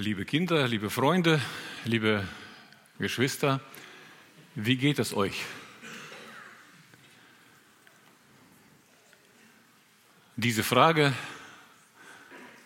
Liebe 0.00 0.24
Kinder, 0.24 0.66
liebe 0.66 0.88
Freunde, 0.88 1.42
liebe 1.84 2.26
Geschwister, 2.98 3.60
wie 4.54 4.76
geht 4.76 4.98
es 4.98 5.12
euch? 5.12 5.44
Diese 10.36 10.64
Frage 10.64 11.12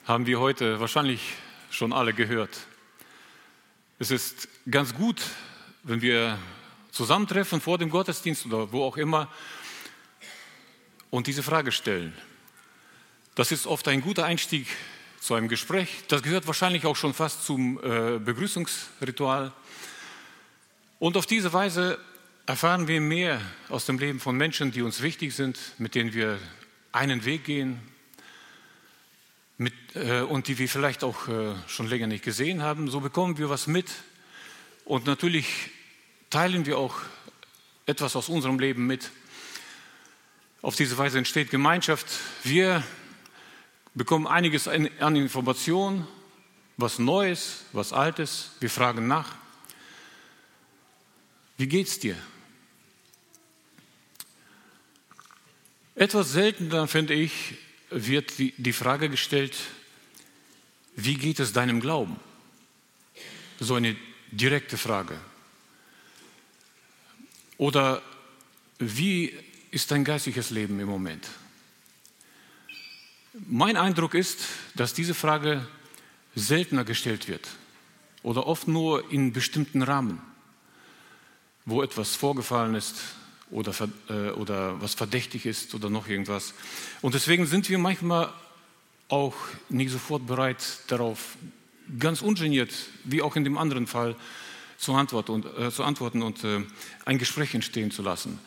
haben 0.04 0.26
wir 0.26 0.38
heute 0.38 0.78
wahrscheinlich 0.78 1.32
schon 1.70 1.92
alle 1.92 2.14
gehört. 2.14 2.56
Es 3.98 4.12
ist 4.12 4.46
ganz 4.70 4.94
gut, 4.94 5.20
wenn 5.82 6.02
wir 6.02 6.38
zusammentreffen 6.92 7.60
vor 7.60 7.78
dem 7.78 7.90
Gottesdienst 7.90 8.46
oder 8.46 8.70
wo 8.70 8.84
auch 8.84 8.96
immer 8.96 9.28
und 11.10 11.26
diese 11.26 11.42
Frage 11.42 11.72
stellen. 11.72 12.16
Das 13.34 13.50
ist 13.50 13.66
oft 13.66 13.88
ein 13.88 14.02
guter 14.02 14.24
Einstieg 14.24 14.68
zu 15.24 15.32
einem 15.32 15.48
Gespräch. 15.48 15.88
Das 16.08 16.22
gehört 16.22 16.46
wahrscheinlich 16.46 16.84
auch 16.84 16.96
schon 16.96 17.14
fast 17.14 17.46
zum 17.46 17.78
äh, 17.78 18.18
Begrüßungsritual. 18.18 19.52
Und 20.98 21.16
auf 21.16 21.24
diese 21.24 21.50
Weise 21.54 21.98
erfahren 22.44 22.88
wir 22.88 23.00
mehr 23.00 23.40
aus 23.70 23.86
dem 23.86 23.98
Leben 23.98 24.20
von 24.20 24.36
Menschen, 24.36 24.70
die 24.70 24.82
uns 24.82 25.00
wichtig 25.00 25.34
sind, 25.34 25.58
mit 25.78 25.94
denen 25.94 26.12
wir 26.12 26.38
einen 26.92 27.24
Weg 27.24 27.44
gehen 27.44 27.80
mit, 29.56 29.72
äh, 29.94 30.20
und 30.20 30.46
die 30.48 30.58
wir 30.58 30.68
vielleicht 30.68 31.02
auch 31.02 31.26
äh, 31.28 31.54
schon 31.68 31.86
länger 31.86 32.06
nicht 32.06 32.22
gesehen 32.22 32.62
haben. 32.62 32.90
So 32.90 33.00
bekommen 33.00 33.38
wir 33.38 33.48
was 33.48 33.66
mit 33.66 33.90
und 34.84 35.06
natürlich 35.06 35.48
teilen 36.28 36.66
wir 36.66 36.76
auch 36.76 36.96
etwas 37.86 38.14
aus 38.14 38.28
unserem 38.28 38.58
Leben 38.58 38.86
mit. 38.86 39.10
Auf 40.60 40.76
diese 40.76 40.98
Weise 40.98 41.16
entsteht 41.16 41.50
Gemeinschaft. 41.50 42.08
Wir 42.42 42.84
bekommen 43.94 44.26
einiges 44.26 44.68
an 44.68 45.16
Informationen, 45.16 46.06
was 46.76 46.98
Neues, 46.98 47.64
was 47.72 47.92
Altes. 47.92 48.50
Wir 48.60 48.70
fragen 48.70 49.06
nach. 49.06 49.36
Wie 51.56 51.68
geht's 51.68 52.00
dir? 52.00 52.16
Etwas 55.94 56.32
seltener, 56.32 56.88
finde 56.88 57.14
ich, 57.14 57.54
wird 57.90 58.38
die, 58.38 58.72
Frage 58.72 59.08
gestellt, 59.08 59.56
wie 60.96 61.14
geht 61.14 61.38
es 61.38 61.52
deinem 61.52 61.80
Glauben? 61.80 62.18
So 63.60 63.76
eine 63.76 63.96
direkte 64.32 64.76
Frage. 64.76 65.16
Oder 67.56 68.02
wie 68.78 69.32
ist 69.70 69.92
dein 69.92 70.02
geistiges 70.02 70.50
Leben 70.50 70.80
im 70.80 70.88
Moment? 70.88 71.28
Mein 73.36 73.76
Eindruck 73.76 74.14
ist, 74.14 74.46
dass 74.76 74.94
diese 74.94 75.12
Frage 75.12 75.66
seltener 76.36 76.84
gestellt 76.84 77.26
wird 77.26 77.48
oder 78.22 78.46
oft 78.46 78.68
nur 78.68 79.10
in 79.10 79.32
bestimmten 79.32 79.82
Rahmen, 79.82 80.22
wo 81.64 81.82
etwas 81.82 82.14
vorgefallen 82.14 82.76
ist 82.76 82.94
oder, 83.50 83.74
äh, 84.08 84.30
oder 84.30 84.80
was 84.80 84.94
verdächtig 84.94 85.46
ist 85.46 85.74
oder 85.74 85.90
noch 85.90 86.06
irgendwas. 86.06 86.54
Und 87.02 87.14
deswegen 87.14 87.44
sind 87.46 87.68
wir 87.68 87.78
manchmal 87.78 88.32
auch 89.08 89.34
nicht 89.68 89.90
sofort 89.90 90.28
bereit 90.28 90.62
darauf, 90.86 91.36
ganz 91.98 92.22
ungeniert, 92.22 92.72
wie 93.02 93.20
auch 93.20 93.34
in 93.34 93.42
dem 93.42 93.58
anderen 93.58 93.88
Fall, 93.88 94.14
zu 94.78 94.94
antworten 94.94 95.32
und, 95.32 95.58
äh, 95.58 95.72
zu 95.72 95.82
antworten 95.82 96.22
und 96.22 96.44
äh, 96.44 96.62
ein 97.04 97.18
Gespräch 97.18 97.52
entstehen 97.52 97.90
zu 97.90 98.02
lassen. 98.02 98.38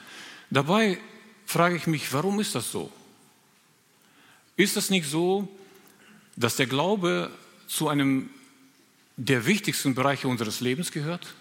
Dabei 0.49 0.97
frage 1.45 1.75
ich 1.75 1.87
mich, 1.87 2.13
warum 2.13 2.39
ist 2.39 2.55
das 2.55 2.71
so? 2.71 2.89
Ist 4.57 4.75
es 4.75 4.89
nicht 4.89 5.07
so, 5.07 5.47
dass 6.35 6.55
der 6.55 6.65
Glaube 6.65 7.31
zu 7.67 7.87
einem 7.87 8.29
der 9.15 9.45
wichtigsten 9.45 9.93
Bereiche 9.93 10.27
unseres 10.27 10.61
Lebens 10.61 10.91
gehört? 10.91 11.35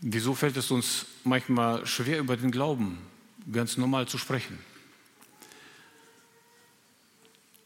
Wieso 0.00 0.34
fällt 0.34 0.56
es 0.56 0.70
uns 0.70 1.06
manchmal 1.24 1.86
schwer, 1.86 2.18
über 2.18 2.36
den 2.36 2.50
Glauben 2.50 2.98
ganz 3.52 3.76
normal 3.76 4.08
zu 4.08 4.18
sprechen? 4.18 4.58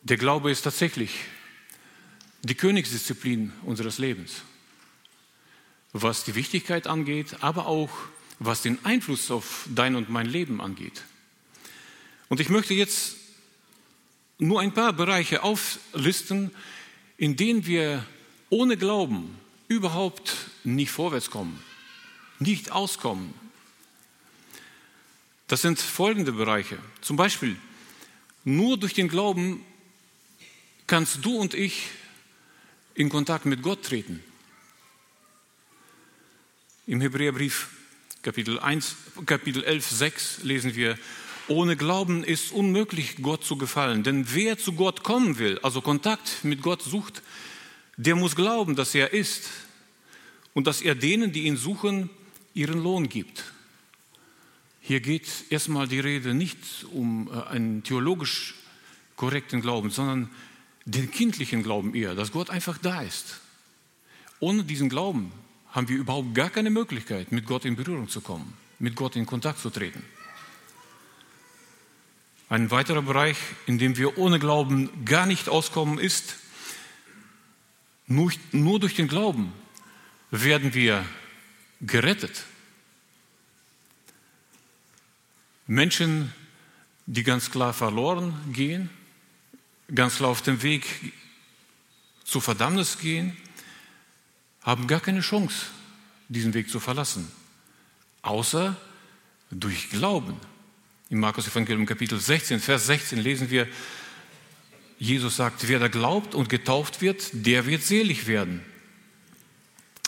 Der 0.02 0.16
Glaube 0.16 0.50
ist 0.50 0.62
tatsächlich 0.62 1.12
die 2.42 2.54
Königsdisziplin 2.54 3.52
unseres 3.64 3.98
Lebens, 3.98 4.42
was 5.92 6.24
die 6.24 6.34
Wichtigkeit 6.34 6.86
angeht, 6.86 7.36
aber 7.40 7.66
auch 7.66 7.90
was 8.38 8.62
den 8.62 8.84
Einfluss 8.84 9.30
auf 9.30 9.68
dein 9.74 9.96
und 9.96 10.08
mein 10.08 10.26
Leben 10.26 10.60
angeht. 10.60 11.02
Und 12.28 12.40
ich 12.40 12.48
möchte 12.48 12.74
jetzt 12.74 13.16
nur 14.38 14.60
ein 14.60 14.72
paar 14.72 14.92
Bereiche 14.92 15.42
auflisten, 15.42 16.50
in 17.16 17.36
denen 17.36 17.66
wir 17.66 18.04
ohne 18.50 18.76
Glauben 18.76 19.36
überhaupt 19.66 20.34
nicht 20.64 20.90
vorwärts 20.90 21.30
kommen, 21.30 21.62
nicht 22.38 22.70
auskommen. 22.70 23.34
Das 25.48 25.62
sind 25.62 25.80
folgende 25.80 26.32
Bereiche. 26.32 26.78
Zum 27.00 27.16
Beispiel, 27.16 27.56
nur 28.44 28.78
durch 28.78 28.94
den 28.94 29.08
Glauben 29.08 29.64
kannst 30.86 31.24
du 31.24 31.36
und 31.38 31.54
ich 31.54 31.88
in 32.94 33.08
Kontakt 33.08 33.46
mit 33.46 33.62
Gott 33.62 33.84
treten. 33.84 34.22
Im 36.86 37.00
Hebräerbrief 37.00 37.68
Kapitel, 38.22 38.58
1, 38.58 38.96
Kapitel 39.26 39.62
11, 39.62 39.88
6 39.88 40.42
lesen 40.42 40.74
wir, 40.74 40.98
ohne 41.48 41.76
Glauben 41.76 42.24
ist 42.24 42.52
unmöglich, 42.52 43.16
Gott 43.22 43.44
zu 43.44 43.56
gefallen. 43.56 44.02
Denn 44.02 44.26
wer 44.34 44.58
zu 44.58 44.72
Gott 44.72 45.02
kommen 45.02 45.38
will, 45.38 45.58
also 45.62 45.80
Kontakt 45.80 46.44
mit 46.44 46.62
Gott 46.62 46.82
sucht, 46.82 47.22
der 47.96 48.16
muss 48.16 48.36
glauben, 48.36 48.76
dass 48.76 48.94
er 48.94 49.12
ist 49.12 49.48
und 50.54 50.66
dass 50.66 50.82
er 50.82 50.94
denen, 50.94 51.32
die 51.32 51.44
ihn 51.44 51.56
suchen, 51.56 52.10
ihren 52.54 52.82
Lohn 52.82 53.08
gibt. 53.08 53.44
Hier 54.80 55.00
geht 55.00 55.26
erstmal 55.50 55.88
die 55.88 56.00
Rede 56.00 56.34
nicht 56.34 56.58
um 56.92 57.28
äh, 57.28 57.42
einen 57.48 57.82
theologisch 57.82 58.54
korrekten 59.16 59.60
Glauben, 59.60 59.90
sondern 59.90 60.30
den 60.84 61.10
kindlichen 61.10 61.62
Glauben 61.62 61.94
eher, 61.94 62.14
dass 62.14 62.32
Gott 62.32 62.50
einfach 62.50 62.78
da 62.78 63.02
ist. 63.02 63.40
Ohne 64.40 64.64
diesen 64.64 64.88
Glauben 64.88 65.32
haben 65.70 65.88
wir 65.88 65.98
überhaupt 65.98 66.34
gar 66.34 66.50
keine 66.50 66.70
Möglichkeit, 66.70 67.32
mit 67.32 67.46
Gott 67.46 67.64
in 67.64 67.76
Berührung 67.76 68.08
zu 68.08 68.20
kommen, 68.20 68.54
mit 68.78 68.96
Gott 68.96 69.16
in 69.16 69.26
Kontakt 69.26 69.58
zu 69.58 69.70
treten. 69.70 70.02
Ein 72.48 72.70
weiterer 72.70 73.02
Bereich, 73.02 73.36
in 73.66 73.78
dem 73.78 73.96
wir 73.96 74.16
ohne 74.16 74.38
Glauben 74.38 75.04
gar 75.04 75.26
nicht 75.26 75.48
auskommen, 75.48 75.98
ist, 75.98 76.36
nur, 78.06 78.32
nur 78.52 78.80
durch 78.80 78.94
den 78.94 79.06
Glauben 79.06 79.52
werden 80.30 80.72
wir 80.72 81.04
gerettet. 81.82 82.44
Menschen, 85.66 86.32
die 87.04 87.22
ganz 87.22 87.50
klar 87.50 87.74
verloren 87.74 88.34
gehen, 88.52 88.88
ganz 89.94 90.16
klar 90.16 90.30
auf 90.30 90.40
dem 90.40 90.62
Weg 90.62 90.86
zur 92.24 92.40
Verdammnis 92.40 92.98
gehen, 92.98 93.36
haben 94.62 94.86
gar 94.86 95.00
keine 95.00 95.20
Chance, 95.20 95.66
diesen 96.28 96.54
Weg 96.54 96.70
zu 96.70 96.80
verlassen, 96.80 97.30
außer 98.22 98.74
durch 99.50 99.90
Glauben. 99.90 100.38
Im 101.10 101.20
Markus 101.20 101.48
Evangelium 101.48 101.86
Kapitel 101.86 102.20
16, 102.20 102.60
Vers 102.60 102.84
16 102.86 103.18
lesen 103.18 103.50
wir, 103.50 103.66
Jesus 104.98 105.36
sagt, 105.36 105.66
wer 105.66 105.78
da 105.78 105.88
glaubt 105.88 106.34
und 106.34 106.50
getauft 106.50 107.00
wird, 107.00 107.30
der 107.32 107.64
wird 107.64 107.82
selig 107.82 108.26
werden. 108.26 108.60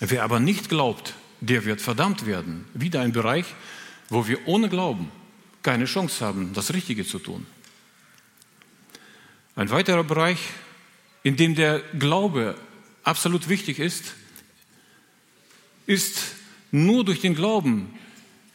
Wer 0.00 0.24
aber 0.24 0.40
nicht 0.40 0.68
glaubt, 0.68 1.14
der 1.40 1.64
wird 1.64 1.80
verdammt 1.80 2.26
werden. 2.26 2.66
Wieder 2.74 3.00
ein 3.00 3.12
Bereich, 3.12 3.46
wo 4.10 4.28
wir 4.28 4.46
ohne 4.46 4.68
Glauben 4.68 5.10
keine 5.62 5.86
Chance 5.86 6.22
haben, 6.22 6.52
das 6.52 6.74
Richtige 6.74 7.06
zu 7.06 7.18
tun. 7.18 7.46
Ein 9.56 9.70
weiterer 9.70 10.04
Bereich, 10.04 10.38
in 11.22 11.36
dem 11.36 11.54
der 11.54 11.80
Glaube 11.98 12.58
absolut 13.04 13.48
wichtig 13.48 13.78
ist, 13.78 14.14
ist, 15.86 16.34
nur 16.70 17.06
durch 17.06 17.20
den 17.20 17.34
Glauben 17.34 17.98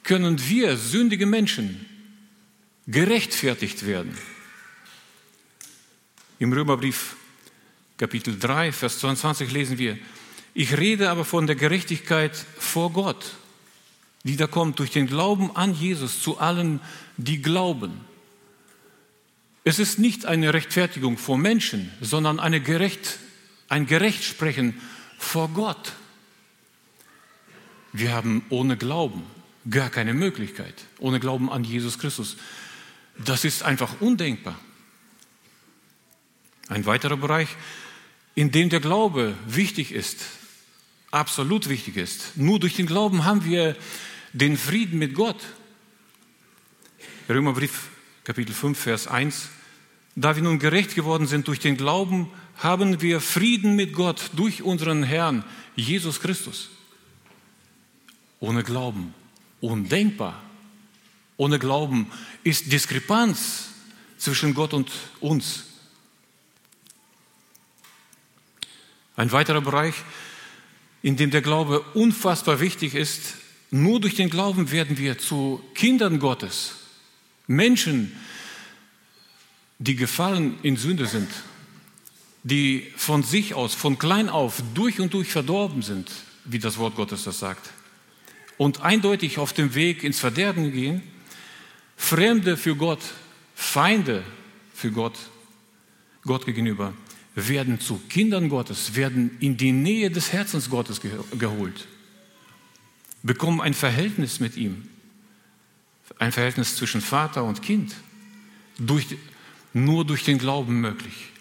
können 0.04 0.48
wir 0.48 0.78
sündige 0.78 1.25
Menschen 1.25 1.88
gerechtfertigt 2.88 3.86
werden. 3.86 4.18
Im 6.40 6.54
Römerbrief 6.54 7.16
Kapitel 7.98 8.38
3, 8.38 8.72
Vers 8.72 9.00
22 9.00 9.52
lesen 9.52 9.78
wir, 9.78 9.98
ich 10.54 10.78
rede 10.78 11.10
aber 11.10 11.26
von 11.26 11.48
der 11.48 11.56
Gerechtigkeit 11.56 12.36
vor 12.58 12.92
Gott, 12.92 13.36
die 14.24 14.38
da 14.38 14.48
kommt 14.48 14.80
durch 14.80 14.92
den 14.92 15.08
Glauben 15.08 15.56
an 15.56 15.74
Jesus 15.74 16.22
zu 16.22 16.40
allen, 16.40 16.80
die 17.18 17.42
glauben. 17.42 18.02
Es 19.64 19.80
ist 19.80 19.98
nicht 19.98 20.26
eine 20.26 20.54
Rechtfertigung 20.54 21.18
vor 21.18 21.38
Menschen, 21.38 21.92
sondern 22.02 22.40
eine 22.40 22.62
Gerecht, 22.62 23.18
ein 23.68 23.88
Gerechtsprechen 23.88 24.80
vor 25.18 25.50
Gott. 25.50 25.94
Wir 27.94 28.14
haben 28.14 28.46
ohne 28.50 28.78
Glauben 28.78 29.24
gar 29.70 29.90
keine 29.90 30.14
Möglichkeit, 30.14 30.76
ohne 31.00 31.20
Glauben 31.20 31.52
an 31.52 31.64
Jesus 31.64 31.98
Christus. 31.98 32.38
Das 33.18 33.46
ist 33.46 33.64
einfach 33.64 34.02
undenkbar. 34.02 34.60
Ein 36.68 36.86
weiterer 36.86 37.18
Bereich, 37.18 37.50
in 38.34 38.52
dem 38.52 38.70
der 38.70 38.80
Glaube 38.80 39.36
wichtig 39.48 39.92
ist, 39.92 40.18
absolut 41.12 41.70
wichtig 41.70 41.96
ist. 41.96 42.36
Nur 42.36 42.60
durch 42.60 42.76
den 42.76 42.88
Glauben 42.88 43.24
haben 43.24 43.46
wir 43.46 43.76
den 44.34 44.58
Frieden 44.58 45.00
mit 45.00 45.14
Gott. 45.14 45.42
Römerbrief 47.30 47.90
Kapitel 48.24 48.54
5, 48.54 48.78
Vers 48.78 49.08
1. 49.08 49.50
Da 50.16 50.36
wir 50.36 50.44
nun 50.44 50.60
gerecht 50.60 50.96
geworden 50.96 51.28
sind 51.28 51.48
durch 51.48 51.60
den 51.60 51.78
Glauben, 51.78 52.32
haben 52.58 53.02
wir 53.02 53.22
Frieden 53.22 53.76
mit 53.76 53.94
Gott 53.94 54.32
durch 54.36 54.64
unseren 54.64 55.04
Herrn 55.04 55.44
Jesus 55.76 56.20
Christus. 56.22 56.70
Ohne 58.40 58.64
Glauben 58.64 59.14
undenkbar. 59.62 60.42
Ohne 61.38 61.60
Glauben 61.60 62.12
ist 62.44 62.72
Diskrepanz 62.72 63.70
zwischen 64.18 64.54
Gott 64.54 64.74
und 64.74 64.90
uns. 65.20 65.66
Ein 69.16 69.32
weiterer 69.32 69.62
Bereich, 69.62 69.96
in 71.02 71.18
dem 71.18 71.32
der 71.32 71.42
Glaube 71.42 71.82
unfassbar 71.94 72.60
wichtig 72.60 72.96
ist, 72.96 73.36
nur 73.72 74.00
durch 74.00 74.16
den 74.16 74.30
Glauben 74.30 74.72
werden 74.72 74.98
wir 74.98 75.18
zu 75.18 75.62
Kindern 75.74 76.20
Gottes, 76.20 76.76
Menschen, 77.48 78.16
die 79.80 79.96
gefallen 79.96 80.58
in 80.64 80.78
Sünde 80.78 81.06
sind, 81.06 81.30
die 82.44 82.92
von 82.96 83.24
sich 83.24 83.54
aus, 83.54 83.74
von 83.74 83.98
klein 83.98 84.30
auf, 84.30 84.62
durch 84.74 85.00
und 85.00 85.14
durch 85.14 85.30
verdorben 85.30 85.81
sind, 85.81 86.10
wie 86.46 86.60
das 86.60 86.78
Wort 86.78 86.96
Gottes 86.96 87.24
das 87.24 87.40
sagt, 87.40 87.70
und 88.58 88.81
eindeutig 88.81 89.38
auf 89.38 89.52
dem 89.52 89.76
Weg 89.76 90.04
ins 90.04 90.20
Verderben 90.20 90.72
gehen, 90.72 91.02
Fremde 91.95 92.57
für 92.57 92.75
Gott, 92.75 93.01
Feinde 93.56 94.24
für 94.74 94.92
Gott, 94.92 95.18
Gott 96.24 96.45
gegenüber, 96.45 96.94
werden 97.36 97.80
zu 97.80 98.00
Kindern 98.09 98.50
Gottes, 98.50 98.95
werden 98.95 99.38
in 99.39 99.57
die 99.57 99.71
Nähe 99.71 100.09
des 100.09 100.31
Herzens 100.31 100.69
Gottes 100.69 101.01
geholt, 101.01 101.88
bekommen 103.24 103.62
ein 103.62 103.74
Verhältnis 103.74 104.39
mit 104.39 104.56
ihm, 104.56 104.88
ein 106.19 106.31
Verhältnis 106.31 106.75
zwischen 106.75 107.01
Vater 107.01 107.44
und 107.44 107.62
Kind, 107.62 107.95
durch, 108.77 109.07
nur 109.74 110.06
durch 110.06 110.24
den 110.24 110.38
Glauben 110.38 110.80
möglich. 110.80 111.31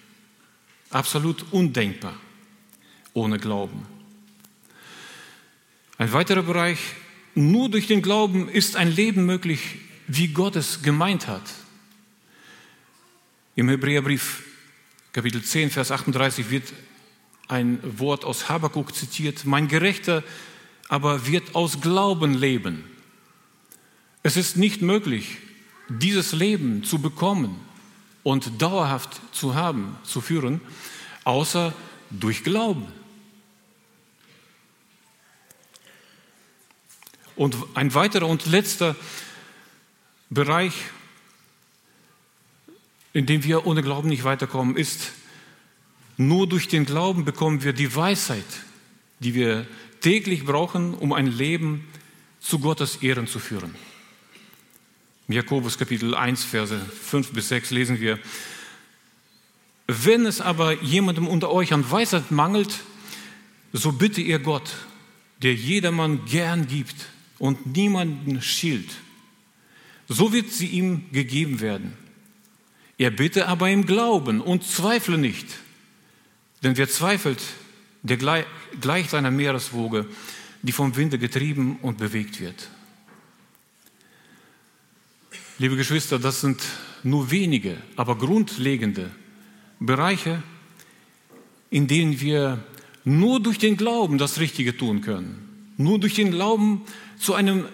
Absolut 0.91 1.45
undenkbar 1.53 2.15
ohne 3.13 3.39
Glauben. 3.39 3.87
Ein 5.99 6.13
weiterer 6.13 6.43
Bereich, 6.43 6.79
nur 7.35 7.69
durch 7.69 7.87
den 7.87 8.03
Glauben 8.03 8.49
ist 8.49 8.77
ein 8.77 8.91
Leben 8.91 9.27
möglich, 9.27 9.61
wie 10.07 10.29
Gott 10.29 10.57
es 10.57 10.83
gemeint 10.83 11.27
hat. 11.27 11.43
Im 13.55 13.69
Hebräerbrief 13.69 14.43
Kapitel 15.13 15.43
10, 15.43 15.71
Vers 15.71 15.93
38 15.93 16.51
wird 16.51 16.73
ein 17.47 17.79
Wort 17.99 18.25
aus 18.25 18.49
Habakuk 18.49 18.95
zitiert. 18.95 19.45
Mein 19.45 19.69
Gerechter 19.69 20.25
aber 20.89 21.27
wird 21.27 21.55
aus 21.55 21.81
Glauben 21.81 22.35
leben. 22.35 22.85
Es 24.23 24.37
ist 24.37 24.57
nicht 24.57 24.83
möglich, 24.83 25.39
dieses 25.89 26.33
Leben 26.33 26.83
zu 26.83 26.99
bekommen 26.99 27.61
und 28.23 28.61
dauerhaft 28.61 29.21
zu 29.33 29.55
haben, 29.55 29.97
zu 30.03 30.21
führen, 30.21 30.61
außer 31.25 31.73
durch 32.11 32.43
Glauben. 32.43 32.87
Und 37.37 37.57
ein 37.75 37.95
weiterer 37.95 38.27
und 38.27 38.47
letzter 38.47 38.97
Bereich 40.35 40.75
in 43.15 43.27
dem 43.27 43.45
wir 43.45 43.67
ohne 43.67 43.83
Glauben 43.83 44.09
nicht 44.09 44.25
weiterkommen, 44.25 44.77
ist, 44.77 45.13
nur 46.17 46.47
durch 46.47 46.69
den 46.69 46.85
Glauben 46.85 47.25
bekommen 47.25 47.63
wir 47.63 47.73
die 47.73 47.95
Weisheit, 47.95 48.45
die 49.21 49.35
wir 49.35 49.67
täglich 50.01 50.45
brauchen, 50.45 50.95
um 50.95 51.13
ein 51.13 51.29
Leben 51.29 51.89
zu 52.41 52.59
Gottes 52.59 52.97
Ehren 52.97 53.27
zu 53.27 53.39
führen. 53.39 53.75
Jakobus 55.29 55.79
Kapitel 55.79 56.15
1, 56.15 56.45
Verse 56.45 56.79
5 56.79 57.33
bis 57.33 57.49
6 57.49 57.71
lesen 57.71 58.01
wir, 58.01 58.19
wenn 59.87 60.27
es 60.27 60.41
aber 60.41 60.83
jemandem 60.83 61.27
unter 61.27 61.51
euch 61.51 61.73
an 61.73 61.89
Weisheit 61.91 62.31
mangelt, 62.31 62.81
so 63.73 63.93
bitte 63.93 64.21
ihr 64.21 64.41
Gott, 64.41 64.71
der 65.43 65.55
jedermann 65.55 66.25
gern 66.27 66.67
gibt 66.67 66.97
und 67.39 67.75
niemanden 67.77 68.43
schilt. 68.43 68.91
So 70.09 70.33
wird 70.33 70.51
sie 70.51 70.67
ihm 70.67 71.07
gegeben 71.13 71.61
werden. 71.61 71.95
Er 72.99 73.11
bitte 73.11 73.49
aber 73.49 73.71
im 73.71 73.87
Glauben 73.87 74.41
und 74.41 74.65
zweifle 74.65 75.19
nicht. 75.19 75.47
Denn 76.63 76.77
wer 76.77 76.89
zweifelt, 76.89 77.43
der 78.03 78.17
gleicht 78.17 79.15
einer 79.15 79.31
Meereswoge, 79.31 80.07
die 80.63 80.73
vom 80.73 80.95
Winde 80.97 81.19
getrieben 81.19 81.79
und 81.83 81.99
bewegt 81.99 82.41
wird. 82.41 82.69
Liebe 85.59 85.77
Geschwister, 85.77 86.19
das 86.19 86.41
sind 86.41 86.63
nur 87.03 87.31
wenige, 87.31 87.77
aber 87.97 88.17
grundlegende 88.17 89.11
Bereiche, 89.79 90.43
in 91.71 91.87
denen 91.87 92.21
wir 92.21 92.65
nur 93.05 93.41
durch 93.41 93.59
den 93.59 93.77
Glauben 93.77 94.19
das 94.19 94.41
Richtige 94.41 94.77
tun 94.77 95.01
können. 95.01 95.73
Nur 95.77 95.99
durch 95.99 96.15
den 96.15 96.31
Glauben 96.31 96.83
zu 97.19 97.35
einem 97.35 97.67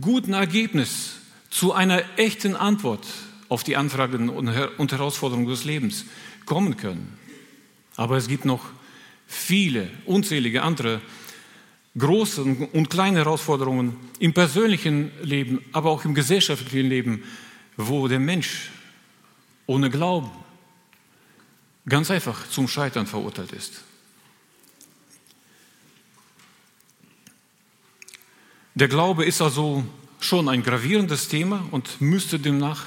guten 0.00 0.32
Ergebnis, 0.32 1.16
zu 1.52 1.74
einer 1.74 2.02
echten 2.18 2.56
Antwort 2.56 3.06
auf 3.50 3.62
die 3.62 3.76
Anfragen 3.76 4.30
und 4.30 4.92
Herausforderungen 4.92 5.46
des 5.46 5.64
Lebens 5.64 6.06
kommen 6.46 6.78
können. 6.78 7.18
Aber 7.94 8.16
es 8.16 8.26
gibt 8.26 8.46
noch 8.46 8.64
viele, 9.26 9.90
unzählige 10.06 10.62
andere 10.62 11.02
große 11.98 12.42
und 12.42 12.88
kleine 12.88 13.18
Herausforderungen 13.18 13.98
im 14.18 14.32
persönlichen 14.32 15.10
Leben, 15.22 15.62
aber 15.72 15.90
auch 15.90 16.06
im 16.06 16.14
gesellschaftlichen 16.14 16.88
Leben, 16.88 17.22
wo 17.76 18.08
der 18.08 18.18
Mensch 18.18 18.70
ohne 19.66 19.90
Glauben 19.90 20.30
ganz 21.86 22.10
einfach 22.10 22.48
zum 22.48 22.66
Scheitern 22.66 23.06
verurteilt 23.06 23.52
ist. 23.52 23.82
Der 28.74 28.88
Glaube 28.88 29.26
ist 29.26 29.42
also 29.42 29.84
schon 30.24 30.48
ein 30.48 30.62
gravierendes 30.62 31.28
Thema 31.28 31.66
und 31.70 32.00
müsste 32.00 32.38
demnach 32.38 32.86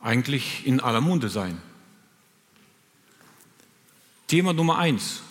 eigentlich 0.00 0.66
in 0.66 0.80
aller 0.80 1.00
Munde 1.00 1.28
sein. 1.28 1.60
Thema 4.26 4.52
Nummer 4.52 4.78
eins. 4.78 5.22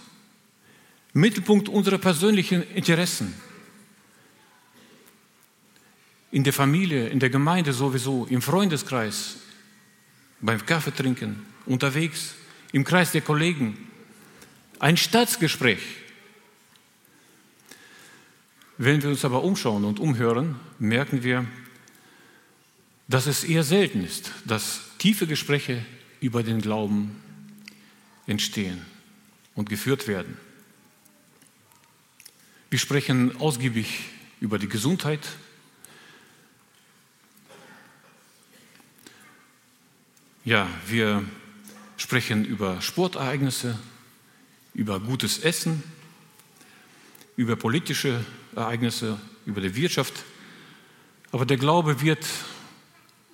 Mittelpunkt 1.13 1.69
unserer 1.69 1.97
persönlichen 1.97 2.63
Interessen. 2.73 3.33
In 6.31 6.43
der 6.43 6.53
Familie, 6.53 7.09
in 7.09 7.19
der 7.19 7.29
Gemeinde 7.29 7.73
sowieso, 7.73 8.25
im 8.25 8.41
Freundeskreis, 8.41 9.37
beim 10.41 10.65
Kaffeetrinken, 10.65 11.45
unterwegs, 11.65 12.33
im 12.71 12.83
Kreis 12.83 13.11
der 13.11 13.21
Kollegen. 13.21 13.77
Ein 14.79 14.97
Staatsgespräch. 14.97 15.81
Wenn 18.77 19.01
wir 19.03 19.09
uns 19.09 19.23
aber 19.23 19.43
umschauen 19.43 19.85
und 19.85 19.99
umhören, 19.99 20.55
merken 20.83 21.23
wir, 21.23 21.45
dass 23.07 23.25
es 23.25 23.43
eher 23.43 23.63
selten 23.63 24.03
ist, 24.03 24.31
dass 24.45 24.81
tiefe 24.97 25.27
Gespräche 25.27 25.85
über 26.19 26.43
den 26.43 26.61
Glauben 26.61 27.21
entstehen 28.27 28.85
und 29.55 29.69
geführt 29.69 30.07
werden. 30.07 30.37
Wir 32.69 32.79
sprechen 32.79 33.37
ausgiebig 33.37 34.05
über 34.41 34.59
die 34.59 34.67
Gesundheit. 34.67 35.21
Ja, 40.43 40.67
wir 40.87 41.23
sprechen 41.95 42.43
über 42.43 42.81
Sportereignisse, 42.81 43.79
über 44.73 44.99
gutes 44.99 45.39
Essen, 45.39 45.83
über 47.37 47.55
politische 47.55 48.25
Ereignisse, 48.55 49.19
über 49.45 49.61
die 49.61 49.75
Wirtschaft. 49.75 50.25
Aber 51.33 51.45
der 51.45 51.57
Glaube 51.57 51.99
wird 51.99 52.25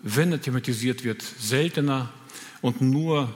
wenn 0.01 0.31
er 0.31 0.41
thematisiert 0.41 1.03
wird, 1.03 1.21
seltener 1.21 2.11
und 2.61 2.81
nur 2.81 3.33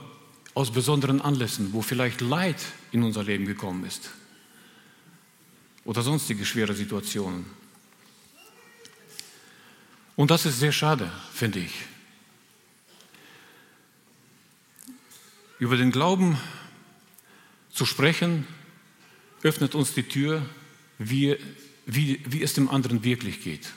aus 0.54 0.72
besonderen 0.72 1.20
Anlässen, 1.20 1.72
wo 1.72 1.82
vielleicht 1.82 2.20
Leid 2.20 2.56
in 2.92 3.02
unser 3.02 3.22
Leben 3.22 3.44
gekommen 3.44 3.84
ist 3.84 4.10
oder 5.84 6.02
sonstige 6.02 6.46
schwere 6.46 6.74
Situationen. 6.74 7.44
Und 10.16 10.30
das 10.30 10.46
ist 10.46 10.60
sehr 10.60 10.72
schade, 10.72 11.10
finde 11.32 11.58
ich. 11.58 11.72
Über 15.58 15.76
den 15.76 15.90
Glauben 15.90 16.38
zu 17.70 17.84
sprechen, 17.84 18.46
öffnet 19.42 19.74
uns 19.74 19.92
die 19.92 20.04
Tür, 20.04 20.46
wie, 20.98 21.36
wie, 21.84 22.20
wie 22.24 22.42
es 22.42 22.54
dem 22.54 22.68
anderen 22.70 23.02
wirklich 23.02 23.42
geht. 23.42 23.72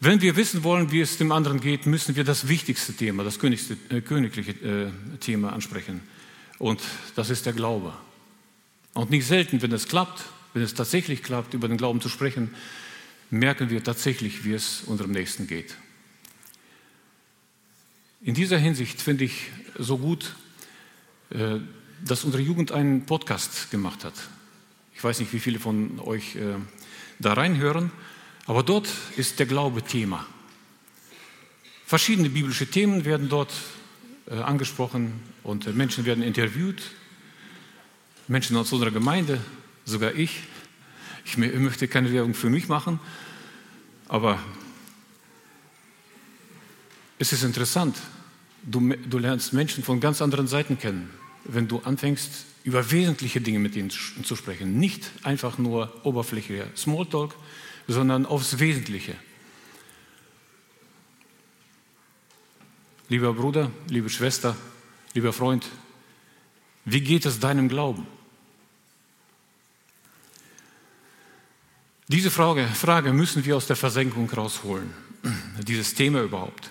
Wenn 0.00 0.20
wir 0.20 0.36
wissen 0.36 0.62
wollen, 0.62 0.92
wie 0.92 1.00
es 1.00 1.18
dem 1.18 1.32
anderen 1.32 1.60
geht, 1.60 1.86
müssen 1.86 2.14
wir 2.14 2.22
das 2.22 2.46
wichtigste 2.46 2.92
Thema, 2.92 3.24
das 3.24 3.40
königliche 3.40 4.52
äh, 4.52 4.90
Thema 5.18 5.52
ansprechen. 5.52 6.02
Und 6.58 6.80
das 7.16 7.30
ist 7.30 7.46
der 7.46 7.52
Glaube. 7.52 7.92
Und 8.94 9.10
nicht 9.10 9.26
selten, 9.26 9.60
wenn 9.60 9.72
es 9.72 9.88
klappt, 9.88 10.24
wenn 10.54 10.62
es 10.62 10.74
tatsächlich 10.74 11.24
klappt, 11.24 11.54
über 11.54 11.66
den 11.66 11.78
Glauben 11.78 12.00
zu 12.00 12.08
sprechen, 12.08 12.54
merken 13.30 13.70
wir 13.70 13.82
tatsächlich, 13.82 14.44
wie 14.44 14.52
es 14.52 14.82
unserem 14.82 15.10
Nächsten 15.10 15.48
geht. 15.48 15.76
In 18.20 18.34
dieser 18.34 18.58
Hinsicht 18.58 19.02
finde 19.02 19.24
ich 19.24 19.50
so 19.76 19.98
gut, 19.98 20.36
äh, 21.30 21.58
dass 22.04 22.22
unsere 22.22 22.42
Jugend 22.42 22.70
einen 22.70 23.04
Podcast 23.04 23.72
gemacht 23.72 24.04
hat. 24.04 24.14
Ich 24.94 25.02
weiß 25.02 25.18
nicht, 25.18 25.32
wie 25.32 25.40
viele 25.40 25.58
von 25.58 25.98
euch 26.00 26.36
äh, 26.36 26.54
da 27.18 27.32
reinhören, 27.32 27.90
aber 28.48 28.62
dort 28.62 28.88
ist 29.16 29.38
der 29.38 29.44
Glaube 29.46 29.82
Thema. 29.82 30.26
Verschiedene 31.84 32.30
biblische 32.30 32.66
Themen 32.66 33.04
werden 33.04 33.28
dort 33.28 33.52
äh, 34.26 34.36
angesprochen 34.36 35.20
und 35.42 35.76
Menschen 35.76 36.06
werden 36.06 36.24
interviewt. 36.24 36.82
Menschen 38.26 38.56
aus 38.56 38.72
unserer 38.72 38.90
Gemeinde, 38.90 39.38
sogar 39.84 40.14
ich. 40.14 40.40
Ich 41.26 41.36
möchte 41.36 41.88
keine 41.88 42.10
Werbung 42.10 42.32
für 42.32 42.48
mich 42.48 42.68
machen, 42.68 43.00
aber 44.08 44.38
es 47.18 47.34
ist 47.34 47.42
interessant. 47.42 47.98
Du, 48.62 48.80
du 48.80 49.18
lernst 49.18 49.52
Menschen 49.52 49.84
von 49.84 50.00
ganz 50.00 50.22
anderen 50.22 50.48
Seiten 50.48 50.78
kennen, 50.78 51.10
wenn 51.44 51.68
du 51.68 51.80
anfängst, 51.80 52.46
über 52.64 52.90
wesentliche 52.90 53.42
Dinge 53.42 53.58
mit 53.58 53.76
ihnen 53.76 53.90
zu 53.90 54.36
sprechen. 54.36 54.78
Nicht 54.78 55.10
einfach 55.22 55.58
nur 55.58 55.92
oberflächlicher 56.06 56.66
Smalltalk, 56.74 57.34
sondern 57.88 58.26
aufs 58.26 58.58
Wesentliche. 58.58 59.16
Lieber 63.08 63.32
Bruder, 63.32 63.70
liebe 63.88 64.10
Schwester, 64.10 64.54
lieber 65.14 65.32
Freund, 65.32 65.66
wie 66.84 67.00
geht 67.00 67.24
es 67.24 67.40
deinem 67.40 67.68
Glauben? 67.68 68.06
Diese 72.08 72.30
Frage, 72.30 72.66
Frage 72.66 73.12
müssen 73.12 73.44
wir 73.44 73.56
aus 73.56 73.66
der 73.66 73.76
Versenkung 73.76 74.30
rausholen, 74.30 74.92
dieses 75.66 75.94
Thema 75.94 76.22
überhaupt. 76.22 76.70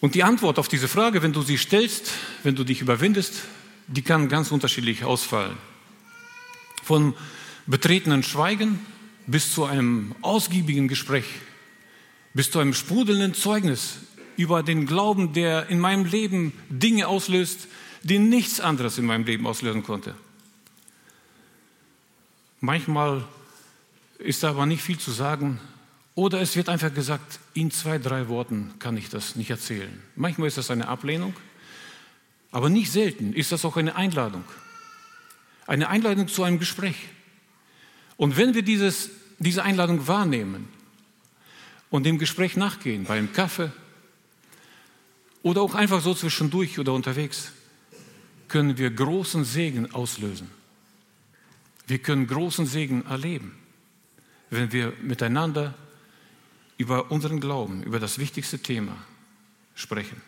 Und 0.00 0.14
die 0.14 0.22
Antwort 0.22 0.58
auf 0.58 0.68
diese 0.68 0.88
Frage, 0.88 1.22
wenn 1.22 1.32
du 1.32 1.42
sie 1.42 1.58
stellst, 1.58 2.12
wenn 2.42 2.56
du 2.56 2.64
dich 2.64 2.80
überwindest, 2.80 3.42
die 3.86 4.02
kann 4.02 4.28
ganz 4.28 4.50
unterschiedlich 4.50 5.04
ausfallen. 5.04 5.56
Von 6.82 7.14
betretenen 7.66 8.22
Schweigen 8.22 8.78
bis 9.26 9.52
zu 9.52 9.64
einem 9.64 10.14
ausgiebigen 10.22 10.88
Gespräch, 10.88 11.26
bis 12.34 12.50
zu 12.50 12.58
einem 12.58 12.74
sprudelnden 12.74 13.34
Zeugnis 13.34 13.98
über 14.36 14.62
den 14.62 14.86
Glauben, 14.86 15.32
der 15.32 15.68
in 15.68 15.80
meinem 15.80 16.04
Leben 16.04 16.52
Dinge 16.68 17.08
auslöst, 17.08 17.68
die 18.02 18.18
nichts 18.18 18.60
anderes 18.60 18.98
in 18.98 19.04
meinem 19.04 19.24
Leben 19.24 19.46
auslösen 19.46 19.82
konnte. 19.82 20.14
Manchmal 22.60 23.24
ist 24.18 24.42
da 24.42 24.50
aber 24.50 24.66
nicht 24.66 24.82
viel 24.82 24.98
zu 24.98 25.10
sagen 25.10 25.60
oder 26.14 26.40
es 26.40 26.56
wird 26.56 26.68
einfach 26.68 26.92
gesagt, 26.92 27.38
in 27.54 27.70
zwei, 27.70 27.98
drei 27.98 28.28
Worten 28.28 28.74
kann 28.78 28.96
ich 28.96 29.08
das 29.08 29.36
nicht 29.36 29.50
erzählen. 29.50 30.02
Manchmal 30.16 30.48
ist 30.48 30.58
das 30.58 30.70
eine 30.70 30.88
Ablehnung, 30.88 31.34
aber 32.50 32.68
nicht 32.68 32.90
selten 32.90 33.32
ist 33.32 33.52
das 33.52 33.64
auch 33.64 33.76
eine 33.76 33.96
Einladung. 33.96 34.44
Eine 35.66 35.88
Einladung 35.88 36.28
zu 36.28 36.42
einem 36.42 36.58
Gespräch. 36.58 36.96
Und 38.20 38.36
wenn 38.36 38.52
wir 38.52 38.60
dieses, 38.60 39.08
diese 39.38 39.62
Einladung 39.62 40.06
wahrnehmen 40.06 40.68
und 41.88 42.04
dem 42.04 42.18
Gespräch 42.18 42.54
nachgehen, 42.54 43.04
beim 43.04 43.32
Kaffee 43.32 43.72
oder 45.42 45.62
auch 45.62 45.74
einfach 45.74 46.02
so 46.02 46.12
zwischendurch 46.12 46.78
oder 46.78 46.92
unterwegs, 46.92 47.52
können 48.46 48.76
wir 48.76 48.90
großen 48.90 49.46
Segen 49.46 49.94
auslösen. 49.94 50.50
Wir 51.86 51.98
können 51.98 52.26
großen 52.26 52.66
Segen 52.66 53.06
erleben, 53.06 53.56
wenn 54.50 54.70
wir 54.70 54.92
miteinander 55.00 55.72
über 56.76 57.10
unseren 57.10 57.40
Glauben, 57.40 57.82
über 57.84 58.00
das 58.00 58.18
wichtigste 58.18 58.58
Thema 58.58 58.98
sprechen. 59.74 60.20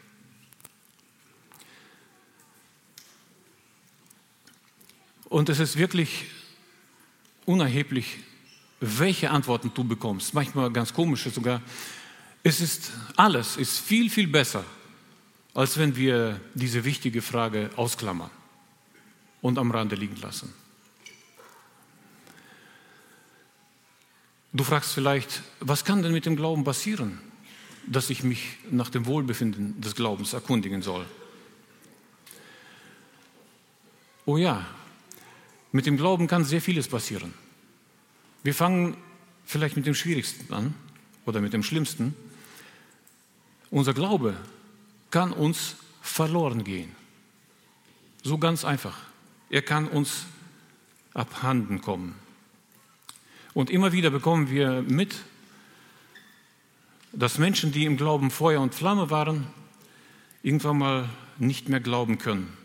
Und 5.29 5.51
es 5.51 5.61
ist 5.61 5.77
wirklich 5.77 6.25
unerheblich, 7.45 8.19
welche 8.81 9.31
Antworten 9.31 9.71
du 9.75 9.85
bekommst. 9.85 10.35
Manchmal 10.35 10.71
ganz 10.71 10.93
komische 10.93 11.31
sogar. 11.31 11.63
Es 12.43 12.61
ist 12.61 12.93
alles 13.17 13.57
ist 13.57 13.79
viel, 13.79 14.11
viel 14.11 14.27
besser, 14.27 14.65
als 15.55 15.79
wenn 15.79 15.95
wir 15.97 16.41
diese 16.55 16.85
wichtige 16.85 17.23
Frage 17.23 17.71
ausklammern 17.77 18.31
und 19.41 19.59
am 19.59 19.71
Rande 19.71 19.95
liegen 19.95 20.17
lassen. 20.21 20.53
Du 24.53 24.65
fragst 24.65 24.93
vielleicht, 24.93 25.43
was 25.61 25.85
kann 25.85 26.03
denn 26.03 26.13
mit 26.13 26.27
dem 26.27 26.37
Glauben 26.37 26.65
passieren, 26.65 27.21
dass 27.87 28.11
ich 28.11 28.23
mich 28.23 28.59
nach 28.71 28.91
dem 28.91 29.07
Wohlbefinden 29.07 29.81
des 29.81 29.95
Glaubens 29.95 30.35
erkundigen 30.35 30.83
soll? 30.83 31.07
Oh 34.27 34.37
ja, 34.37 34.67
mit 35.73 35.87
dem 35.87 35.97
Glauben 35.97 36.27
kann 36.27 36.45
sehr 36.45 36.61
vieles 36.61 36.87
passieren. 36.87 37.33
Wir 38.43 38.55
fangen 38.55 38.97
vielleicht 39.45 39.77
mit 39.77 39.87
dem 39.87 39.95
Schwierigsten 39.95 40.53
an 40.53 40.75
oder 41.27 41.41
mit 41.41 41.53
dem 41.53 41.63
Schlimmsten. 41.63 42.15
Unser 43.71 43.95
Glaube 43.95 44.37
kann 45.11 45.33
uns 45.33 45.77
verloren 46.03 46.65
gehen. 46.65 46.95
So 48.23 48.39
ganz 48.39 48.65
einfach. 48.65 48.99
Er 49.51 49.63
kann 49.63 49.89
uns 49.89 50.27
abhanden 51.15 51.81
kommen. 51.81 52.15
Und 53.55 53.71
immer 53.71 53.93
wieder 53.93 54.11
bekommen 54.11 54.51
wir 54.51 54.83
mit, 54.83 55.17
dass 57.13 57.39
Menschen, 57.39 57.73
die 57.73 57.85
im 57.85 57.97
Glauben 57.97 58.31
Feuer 58.31 58.61
und 58.61 58.75
Flamme 58.75 59.11
waren, 59.11 59.47
irgendwann 60.43 60.79
mal 60.79 61.09
nicht 61.39 61.69
mehr 61.69 61.81
glauben 61.81 62.19
können. 62.19 62.57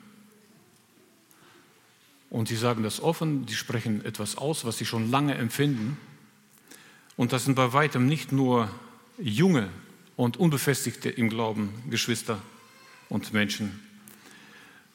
Und 2.29 2.47
sie 2.47 2.55
sagen 2.55 2.83
das 2.83 2.99
offen, 2.99 3.45
die 3.45 3.55
sprechen 3.55 4.03
etwas 4.03 4.37
aus, 4.37 4.65
was 4.65 4.77
sie 4.77 4.85
schon 4.85 5.09
lange 5.09 5.35
empfinden. 5.35 5.97
Und 7.15 7.31
das 7.33 7.45
sind 7.45 7.55
bei 7.55 7.73
weitem 7.73 8.05
nicht 8.05 8.31
nur 8.31 8.69
junge 9.17 9.69
und 10.15 10.37
unbefestigte 10.37 11.09
im 11.09 11.29
Glauben 11.29 11.73
Geschwister 11.89 12.41
und 13.09 13.33
Menschen, 13.33 13.79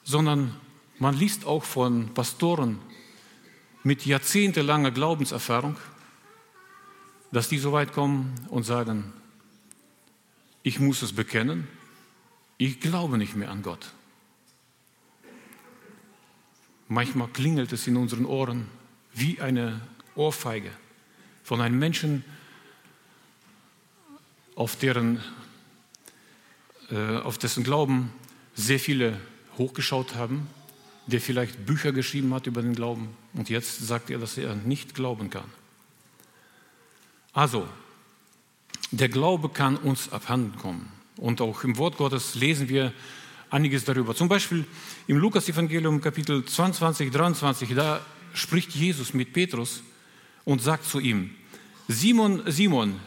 sondern 0.05 0.55
man 0.99 1.17
liest 1.17 1.47
auch 1.47 1.65
von 1.65 2.13
Pastoren, 2.15 2.79
mit 3.85 4.07
jahrzehntelanger 4.07 4.93
Glaubenserfahrung, 4.93 5.77
dass 7.33 7.49
die 7.49 7.59
so 7.59 7.73
weit 7.73 7.93
kommen 7.93 8.35
und 8.49 8.63
sagen, 8.65 9.13
ich 10.63 10.79
muss 10.79 11.03
es 11.03 11.13
bekennen, 11.13 11.67
ich 12.59 12.79
glaube 12.81 13.19
nicht 13.19 13.35
mehr 13.35 13.51
an 13.51 13.63
Gott. 13.63 13.93
Manchmal 16.93 17.29
klingelt 17.29 17.73
es 17.73 17.87
in 17.87 17.97
unseren 17.97 18.25
Ohren 18.25 18.69
wie 19.15 19.41
eine 19.41 19.81
Ohrfeige 20.15 20.71
von 21.43 21.61
einem 21.61 21.79
Menschen, 21.79 22.25
auf, 24.55 24.77
deren, 24.77 25.21
äh, 26.91 27.17
auf 27.17 27.39
dessen 27.39 27.65
Glauben 27.65 28.13
sehr 28.55 28.79
viele 28.79 29.19
hochgeschaut 29.57 30.15
haben 30.15 30.47
der 31.07 31.21
vielleicht 31.21 31.67
Bücher 31.67 31.93
geschrieben 31.93 32.33
hat 32.35 32.47
über 32.47 32.63
den 32.63 32.75
Glauben 32.75 33.17
und 33.35 33.51
jetzt 33.51 33.87
sagt 33.87 34.11
er, 34.11 34.19
dass 34.19 34.39
er 34.39 34.55
nicht 34.55 34.95
glauben 34.95 35.31
kann. 35.31 35.51
Also, 37.33 37.67
der 38.91 39.09
Glaube 39.09 39.49
kann 39.49 39.77
uns 39.77 40.13
abhanden 40.13 40.59
kommen. 40.59 40.93
Und 41.17 41.41
auch 41.41 41.65
im 41.65 41.79
Wort 41.79 41.97
Gottes 41.97 42.35
lesen 42.35 42.69
wir 42.69 42.93
einiges 43.53 43.85
darüber. 43.85 44.15
Zum 44.15 44.29
Beispiel 44.29 44.65
im 45.07 45.19
Lukas-Evangelium 45.19 46.01
Kapitel 46.01 46.45
22, 46.45 47.11
23, 47.11 47.75
da 47.75 48.05
spricht 48.33 48.73
Jesus 48.73 49.13
mit 49.13 49.33
Petrus 49.33 49.83
und 50.45 50.63
sagt 50.63 50.87
zu 50.87 50.99
ihm, 50.99 51.31
Simon, 51.87 52.43
Simon, 52.47 52.99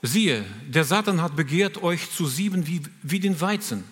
siehe, 0.00 0.44
der 0.66 0.84
Satan 0.84 1.20
hat 1.20 1.36
begehrt, 1.36 1.82
euch 1.82 2.10
zu 2.10 2.26
sieben 2.26 2.66
wie, 2.66 2.80
wie 3.02 3.20
den 3.20 3.40
Weizen. 3.40 3.84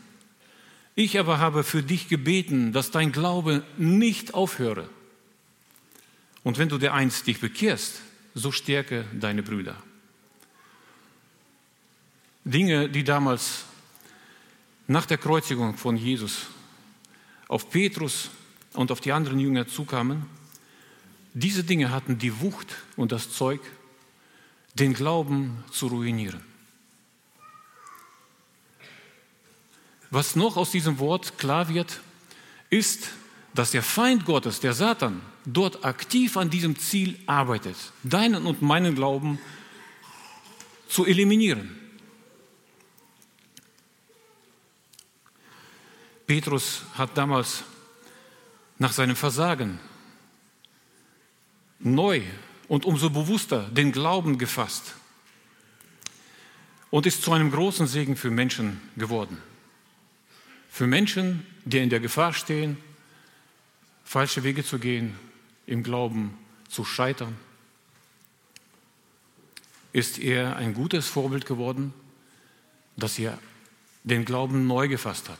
Ich 0.94 1.18
aber 1.18 1.38
habe 1.38 1.64
für 1.64 1.82
dich 1.82 2.08
gebeten, 2.08 2.72
dass 2.72 2.90
dein 2.90 3.12
Glaube 3.12 3.62
nicht 3.76 4.32
aufhöre. 4.32 4.88
Und 6.44 6.58
wenn 6.58 6.68
du 6.68 6.78
der 6.78 6.94
einst 6.94 7.26
dich 7.26 7.40
bekehrst, 7.40 8.00
so 8.34 8.52
stärke 8.52 9.04
deine 9.12 9.42
Brüder. 9.42 9.76
Dinge, 12.44 12.88
die 12.88 13.04
damals 13.04 13.64
nach 14.86 15.06
der 15.06 15.18
Kreuzigung 15.18 15.76
von 15.76 15.96
Jesus 15.96 16.46
auf 17.48 17.70
Petrus 17.70 18.30
und 18.72 18.90
auf 18.90 19.00
die 19.00 19.12
anderen 19.12 19.40
Jünger 19.40 19.66
zukamen, 19.66 20.26
diese 21.32 21.64
Dinge 21.64 21.90
hatten 21.90 22.18
die 22.18 22.40
Wucht 22.40 22.76
und 22.96 23.12
das 23.12 23.32
Zeug, 23.32 23.60
den 24.74 24.94
Glauben 24.94 25.64
zu 25.70 25.88
ruinieren. 25.88 26.54
was 30.14 30.36
noch 30.36 30.56
aus 30.56 30.70
diesem 30.70 31.00
Wort 31.00 31.38
klar 31.38 31.68
wird, 31.68 32.00
ist, 32.70 33.10
dass 33.52 33.72
der 33.72 33.82
Feind 33.82 34.24
Gottes, 34.24 34.60
der 34.60 34.72
Satan, 34.72 35.20
dort 35.44 35.84
aktiv 35.84 36.36
an 36.36 36.50
diesem 36.50 36.78
Ziel 36.78 37.18
arbeitet, 37.26 37.76
deinen 38.04 38.46
und 38.46 38.62
meinen 38.62 38.94
Glauben 38.94 39.40
zu 40.88 41.04
eliminieren. 41.04 41.76
Petrus 46.26 46.82
hat 46.94 47.16
damals 47.16 47.64
nach 48.78 48.92
seinem 48.92 49.16
Versagen 49.16 49.78
neu 51.78 52.22
und 52.68 52.84
umso 52.84 53.10
bewusster 53.10 53.68
den 53.70 53.92
Glauben 53.92 54.38
gefasst 54.38 54.94
und 56.90 57.06
ist 57.06 57.22
zu 57.22 57.32
einem 57.32 57.50
großen 57.50 57.86
Segen 57.86 58.16
für 58.16 58.30
Menschen 58.30 58.80
geworden. 58.96 59.38
Für 60.70 60.86
Menschen, 60.86 61.46
die 61.64 61.78
in 61.78 61.90
der 61.90 62.00
Gefahr 62.00 62.32
stehen, 62.32 62.78
falsche 64.04 64.42
Wege 64.44 64.64
zu 64.64 64.78
gehen, 64.78 65.18
im 65.66 65.82
Glauben 65.82 66.36
zu 66.68 66.84
scheitern, 66.84 67.36
ist 69.92 70.18
er 70.18 70.56
ein 70.56 70.74
gutes 70.74 71.06
Vorbild 71.06 71.46
geworden, 71.46 71.92
dass 72.96 73.18
er 73.18 73.38
den 74.02 74.24
Glauben 74.24 74.66
neu 74.66 74.88
gefasst 74.88 75.28
hat 75.28 75.38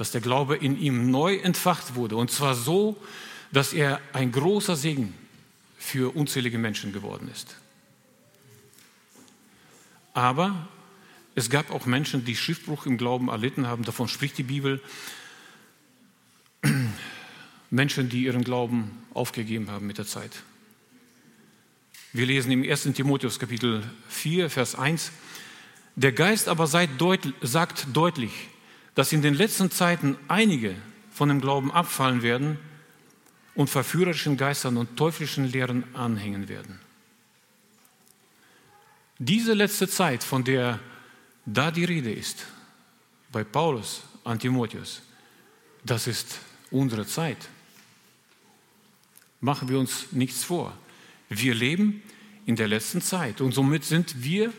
dass 0.00 0.12
der 0.12 0.22
Glaube 0.22 0.56
in 0.56 0.80
ihm 0.80 1.10
neu 1.10 1.36
entfacht 1.36 1.94
wurde. 1.94 2.16
Und 2.16 2.30
zwar 2.30 2.54
so, 2.54 2.96
dass 3.52 3.74
er 3.74 4.00
ein 4.14 4.32
großer 4.32 4.74
Segen 4.74 5.12
für 5.76 6.16
unzählige 6.16 6.56
Menschen 6.56 6.94
geworden 6.94 7.28
ist. 7.30 7.54
Aber 10.14 10.66
es 11.34 11.50
gab 11.50 11.70
auch 11.70 11.84
Menschen, 11.84 12.24
die 12.24 12.34
Schiffbruch 12.34 12.86
im 12.86 12.96
Glauben 12.96 13.28
erlitten 13.28 13.66
haben. 13.66 13.84
Davon 13.84 14.08
spricht 14.08 14.38
die 14.38 14.42
Bibel. 14.42 14.80
Menschen, 17.70 18.08
die 18.08 18.22
ihren 18.22 18.42
Glauben 18.42 19.02
aufgegeben 19.12 19.70
haben 19.70 19.86
mit 19.86 19.98
der 19.98 20.06
Zeit. 20.06 20.32
Wir 22.14 22.24
lesen 22.24 22.50
im 22.52 22.62
1. 22.62 22.84
Timotheus 22.94 23.38
Kapitel 23.38 23.82
4, 24.08 24.48
Vers 24.48 24.76
1, 24.76 25.12
der 25.94 26.12
Geist 26.12 26.48
aber 26.48 26.66
sagt 26.66 26.92
deutlich, 27.92 28.32
dass 28.94 29.12
in 29.12 29.22
den 29.22 29.34
letzten 29.34 29.70
Zeiten 29.70 30.16
einige 30.28 30.74
von 31.10 31.28
dem 31.28 31.40
Glauben 31.40 31.70
abfallen 31.70 32.22
werden 32.22 32.58
und 33.54 33.70
verführerischen 33.70 34.36
Geistern 34.36 34.76
und 34.76 34.96
teuflischen 34.96 35.44
Lehren 35.44 35.84
anhängen 35.94 36.48
werden. 36.48 36.80
Diese 39.18 39.52
letzte 39.52 39.88
Zeit, 39.88 40.24
von 40.24 40.44
der 40.44 40.80
da 41.44 41.70
die 41.70 41.84
Rede 41.84 42.12
ist, 42.12 42.46
bei 43.30 43.44
Paulus 43.44 44.02
an 44.24 44.38
Timotheus, 44.38 45.02
das 45.84 46.06
ist 46.06 46.38
unsere 46.70 47.06
Zeit. 47.06 47.48
Machen 49.40 49.68
wir 49.68 49.78
uns 49.78 50.06
nichts 50.10 50.44
vor. 50.44 50.76
Wir 51.28 51.54
leben 51.54 52.02
in 52.46 52.56
der 52.56 52.68
letzten 52.68 53.00
Zeit 53.00 53.40
und 53.40 53.52
somit 53.52 53.84
sind 53.84 54.22
wir 54.22 54.52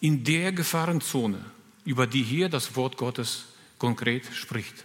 in 0.00 0.24
der 0.24 0.52
Gefahrenzone, 0.52 1.44
über 1.84 2.06
die 2.06 2.22
hier 2.22 2.48
das 2.48 2.76
Wort 2.76 2.96
Gottes 2.96 3.46
konkret 3.78 4.24
spricht. 4.34 4.84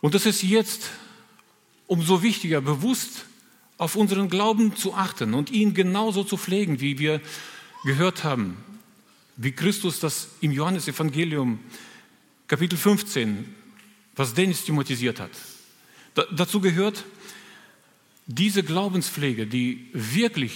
Und 0.00 0.14
es 0.14 0.26
ist 0.26 0.42
jetzt 0.42 0.90
umso 1.86 2.22
wichtiger, 2.22 2.60
bewusst 2.60 3.26
auf 3.76 3.96
unseren 3.96 4.28
Glauben 4.28 4.76
zu 4.76 4.94
achten 4.94 5.34
und 5.34 5.50
ihn 5.50 5.74
genauso 5.74 6.24
zu 6.24 6.36
pflegen, 6.36 6.80
wie 6.80 6.98
wir 6.98 7.20
gehört 7.84 8.24
haben, 8.24 8.56
wie 9.36 9.52
Christus 9.52 10.00
das 10.00 10.28
im 10.40 10.52
Johannesevangelium 10.52 11.58
Kapitel 12.46 12.76
15, 12.76 13.54
was 14.16 14.34
Dennis 14.34 14.64
thematisiert 14.64 15.20
hat. 15.20 15.30
Da, 16.14 16.24
dazu 16.30 16.60
gehört 16.60 17.04
diese 18.26 18.62
Glaubenspflege, 18.62 19.46
die 19.46 19.88
wirklich 19.92 20.52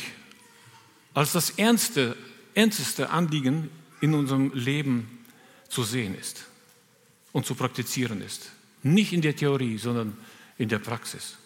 als 1.15 1.33
das 1.33 1.51
ernste, 1.51 2.17
ernsteste 2.55 3.11
Anliegen 3.11 3.71
in 4.05 4.13
unserem 4.13 4.53
Leben 4.53 5.25
zu 5.69 5.83
sehen 5.83 6.15
ist 6.15 6.45
und 7.33 7.47
zu 7.47 7.55
praktizieren 7.55 8.21
ist. 8.21 8.51
Nicht 8.83 9.15
in 9.15 9.23
der 9.23 9.35
Theorie, 9.35 9.79
sondern 9.79 10.15
in 10.59 10.69
der 10.69 10.79
Praxis. 10.79 11.39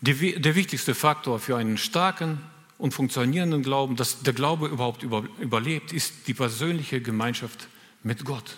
der 0.00 0.54
wichtigste 0.54 0.94
Faktor 0.94 1.38
für 1.38 1.58
einen 1.58 1.76
starken 1.76 2.40
und 2.78 2.94
funktionierenden 2.94 3.62
Glauben, 3.62 3.96
dass 3.96 4.22
der 4.22 4.32
Glaube 4.32 4.68
überhaupt 4.68 5.02
überlebt, 5.02 5.92
ist 5.92 6.26
die 6.26 6.34
persönliche 6.34 7.02
Gemeinschaft 7.02 7.68
mit 8.02 8.24
Gott. 8.24 8.56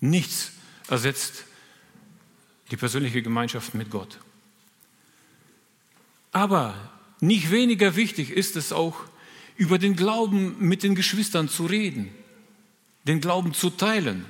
Nichts 0.00 0.50
ersetzt 0.88 1.44
die 2.72 2.76
persönliche 2.76 3.22
Gemeinschaft 3.22 3.74
mit 3.74 3.90
Gott. 3.90 4.18
Aber 6.32 6.74
nicht 7.20 7.52
weniger 7.52 7.94
wichtig 7.94 8.30
ist 8.30 8.56
es 8.56 8.72
auch, 8.72 8.96
über 9.56 9.78
den 9.78 9.96
Glauben 9.96 10.56
mit 10.58 10.82
den 10.82 10.94
Geschwistern 10.94 11.48
zu 11.48 11.66
reden, 11.66 12.10
den 13.04 13.20
Glauben 13.20 13.54
zu 13.54 13.70
teilen, 13.70 14.24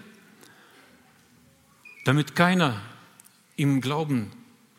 damit 2.04 2.34
keiner 2.34 2.80
im 3.56 3.80
Glauben 3.80 4.30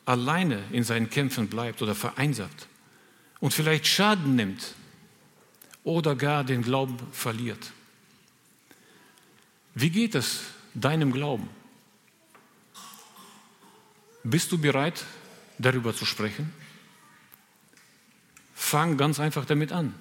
alleine 0.05 0.63
in 0.71 0.83
seinen 0.83 1.09
Kämpfen 1.09 1.47
bleibt 1.47 1.81
oder 1.81 1.95
vereinsamt 1.95 2.67
und 3.39 3.53
vielleicht 3.53 3.87
Schaden 3.87 4.35
nimmt 4.35 4.75
oder 5.83 6.15
gar 6.15 6.43
den 6.43 6.61
Glauben 6.61 6.97
verliert. 7.11 7.71
Wie 9.75 9.89
geht 9.89 10.15
es 10.15 10.41
deinem 10.73 11.11
Glauben? 11.11 11.49
Bist 14.23 14.51
du 14.51 14.57
bereit, 14.57 15.03
darüber 15.57 15.93
zu 15.93 16.05
sprechen? 16.05 16.53
Fang 18.53 18.97
ganz 18.97 19.19
einfach 19.19 19.45
damit 19.45 19.71
an. 19.71 19.93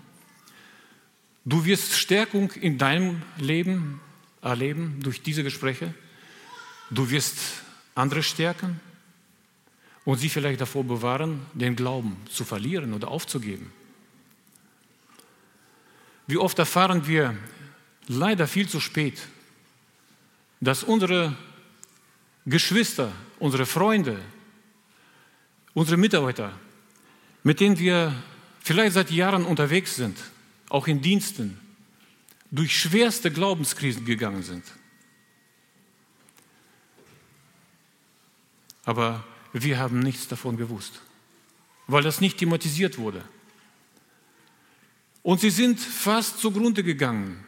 Du 1.45 1.65
wirst 1.65 1.95
Stärkung 1.95 2.53
in 2.53 2.79
deinem 2.79 3.23
Leben 3.39 4.01
erleben 4.43 5.01
durch 5.03 5.23
diese 5.23 5.43
Gespräche. 5.43 5.93
Du 6.91 7.11
wirst 7.11 7.39
andere 7.95 8.23
stärken 8.23 8.81
und 10.05 10.19
sie 10.19 10.29
vielleicht 10.29 10.61
davor 10.61 10.85
bewahren, 10.85 11.47
den 11.53 11.75
Glauben 11.75 12.17
zu 12.31 12.45
verlieren 12.45 12.93
oder 12.93 13.09
aufzugeben. 13.09 13.73
Wie 16.27 16.37
oft 16.37 16.59
erfahren 16.59 17.07
wir 17.07 17.37
leider 18.07 18.47
viel 18.47 18.69
zu 18.69 18.81
spät, 18.81 19.21
dass 20.61 20.85
unsere 20.85 21.37
Geschwister, 22.47 23.13
unsere 23.39 23.67
Freunde, 23.67 24.19
unsere 25.75 25.97
Mitarbeiter, 25.97 26.53
mit 27.43 27.59
denen 27.59 27.79
wir 27.79 28.15
vielleicht 28.61 28.95
seit 28.95 29.11
Jahren 29.11 29.45
unterwegs 29.45 29.97
sind, 29.97 30.17
auch 30.73 30.87
in 30.87 31.03
Diensten, 31.03 31.61
durch 32.51 32.81
schwerste 32.81 33.31
Glaubenskrisen 33.31 34.07
gegangen 34.07 34.43
sind. 34.43 34.65
Aber 38.85 39.23
wir 39.53 39.79
haben 39.79 39.99
nichts 39.99 40.29
davon 40.29 40.57
gewusst, 40.57 41.03
weil 41.89 42.03
das 42.03 42.23
nicht 42.23 42.39
thematisiert 42.39 42.97
wurde. 42.97 43.23
Und 45.23 45.41
sie 45.41 45.51
sind 45.51 45.79
fast 45.79 46.39
zugrunde 46.39 46.83
gegangen. 46.83 47.45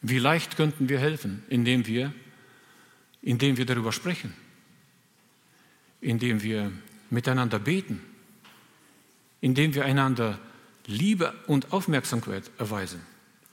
Wie 0.00 0.18
leicht 0.18 0.56
könnten 0.56 0.88
wir 0.88 0.98
helfen, 0.98 1.44
indem 1.48 1.86
wir, 1.86 2.12
indem 3.22 3.56
wir 3.56 3.64
darüber 3.64 3.92
sprechen, 3.92 4.34
indem 6.00 6.42
wir 6.42 6.72
miteinander 7.10 7.60
beten 7.60 8.11
indem 9.42 9.74
wir 9.74 9.84
einander 9.84 10.38
Liebe 10.86 11.34
und 11.46 11.72
Aufmerksamkeit 11.72 12.50
erweisen, 12.56 13.02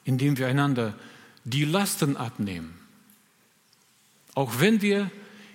indem 0.06 0.38
wir 0.38 0.48
einander 0.48 0.94
die 1.44 1.66
Lasten 1.66 2.16
abnehmen. 2.16 2.74
Auch 4.36 4.60
wenn 4.60 4.82
wir 4.82 5.12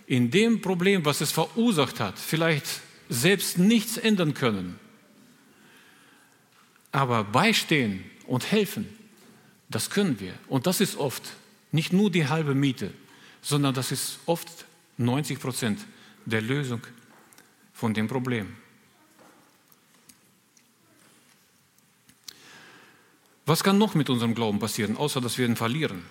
in 0.06 0.30
dem 0.30 0.60
Problem, 0.60 1.04
was 1.06 1.22
es 1.22 1.32
verursacht 1.32 2.00
hat, 2.00 2.18
vielleicht 2.18 2.66
selbst 3.08 3.58
nichts 3.58 3.96
ändern 3.96 4.34
können, 4.34 4.78
aber 6.92 7.24
beistehen 7.24 8.04
und 8.26 8.50
helfen, 8.50 8.86
das 9.68 9.88
können 9.88 10.20
wir. 10.20 10.34
Und 10.48 10.66
das 10.66 10.80
ist 10.80 10.96
oft 10.96 11.22
nicht 11.72 11.92
nur 11.92 12.10
die 12.10 12.28
halbe 12.28 12.54
Miete, 12.54 12.92
sondern 13.40 13.74
das 13.74 13.92
ist 13.92 14.18
oft 14.26 14.48
90 14.98 15.40
Prozent 15.40 15.80
der 16.24 16.40
Lösung 16.40 16.80
von 17.72 17.94
dem 17.94 18.08
Problem. 18.08 18.56
Was 23.46 23.62
kann 23.62 23.76
noch 23.76 23.94
mit 23.94 24.08
unserem 24.08 24.34
Glauben 24.34 24.58
passieren, 24.58 24.96
außer 24.96 25.20
dass 25.20 25.36
wir 25.36 25.46
ihn 25.46 25.56
verlieren? 25.56 26.02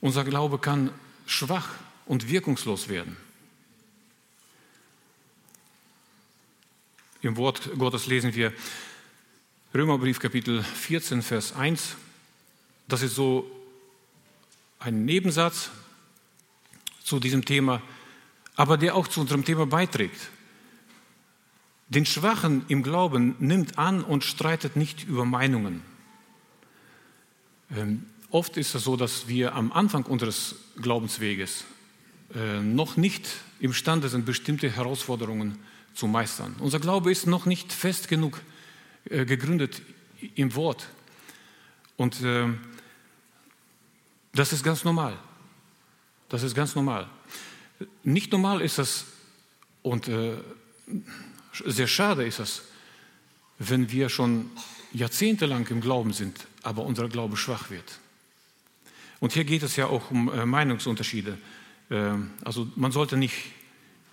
Unser 0.00 0.24
Glaube 0.24 0.58
kann 0.58 0.90
schwach 1.26 1.68
und 2.06 2.28
wirkungslos 2.28 2.88
werden. 2.88 3.16
Im 7.20 7.36
Wort 7.36 7.70
Gottes 7.78 8.06
lesen 8.06 8.34
wir, 8.34 8.52
Römerbrief 9.74 10.18
Kapitel 10.18 10.62
14, 10.62 11.22
Vers 11.22 11.54
1. 11.54 11.96
Das 12.88 13.02
ist 13.02 13.14
so 13.14 13.50
ein 14.78 15.04
Nebensatz 15.04 15.70
zu 17.02 17.20
diesem 17.20 17.44
Thema, 17.44 17.80
aber 18.54 18.76
der 18.76 18.94
auch 18.96 19.08
zu 19.08 19.20
unserem 19.20 19.44
Thema 19.44 19.66
beiträgt. 19.66 20.30
Den 21.88 22.06
Schwachen 22.06 22.64
im 22.68 22.82
Glauben 22.82 23.34
nimmt 23.38 23.78
an 23.78 24.02
und 24.02 24.24
streitet 24.24 24.76
nicht 24.76 25.04
über 25.04 25.24
Meinungen. 25.24 25.91
Ähm, 27.76 28.04
oft 28.30 28.56
ist 28.56 28.74
es 28.74 28.84
so, 28.84 28.96
dass 28.96 29.28
wir 29.28 29.54
am 29.54 29.72
Anfang 29.72 30.04
unseres 30.04 30.56
Glaubensweges 30.80 31.64
äh, 32.34 32.60
noch 32.60 32.96
nicht 32.96 33.28
imstande 33.60 34.08
sind, 34.08 34.26
bestimmte 34.26 34.70
Herausforderungen 34.70 35.58
zu 35.94 36.06
meistern. 36.06 36.54
Unser 36.58 36.80
Glaube 36.80 37.10
ist 37.10 37.26
noch 37.26 37.46
nicht 37.46 37.72
fest 37.72 38.08
genug 38.08 38.40
äh, 39.08 39.24
gegründet 39.24 39.82
im 40.34 40.54
Wort. 40.54 40.86
Und 41.96 42.22
äh, 42.22 42.48
das 44.32 44.52
ist 44.52 44.64
ganz 44.64 44.84
normal. 44.84 45.18
Das 46.28 46.42
ist 46.42 46.54
ganz 46.54 46.74
normal. 46.74 47.08
Nicht 48.02 48.32
normal 48.32 48.62
ist 48.62 48.78
das 48.78 49.04
und 49.82 50.08
sehr 51.66 51.86
schade 51.88 52.24
ist 52.24 52.38
es, 52.38 52.62
wenn 53.58 53.90
wir 53.90 54.08
schon 54.08 54.50
jahrzehntelang 54.92 55.66
im 55.66 55.80
Glauben 55.80 56.12
sind, 56.12 56.46
aber 56.62 56.84
unser 56.84 57.08
Glaube 57.08 57.36
schwach 57.36 57.70
wird. 57.70 57.98
Und 59.20 59.32
hier 59.32 59.44
geht 59.44 59.62
es 59.62 59.76
ja 59.76 59.86
auch 59.86 60.10
um 60.10 60.32
äh, 60.32 60.44
Meinungsunterschiede. 60.44 61.38
Äh, 61.90 62.14
also 62.44 62.68
man 62.76 62.92
sollte 62.92 63.16
nicht 63.16 63.34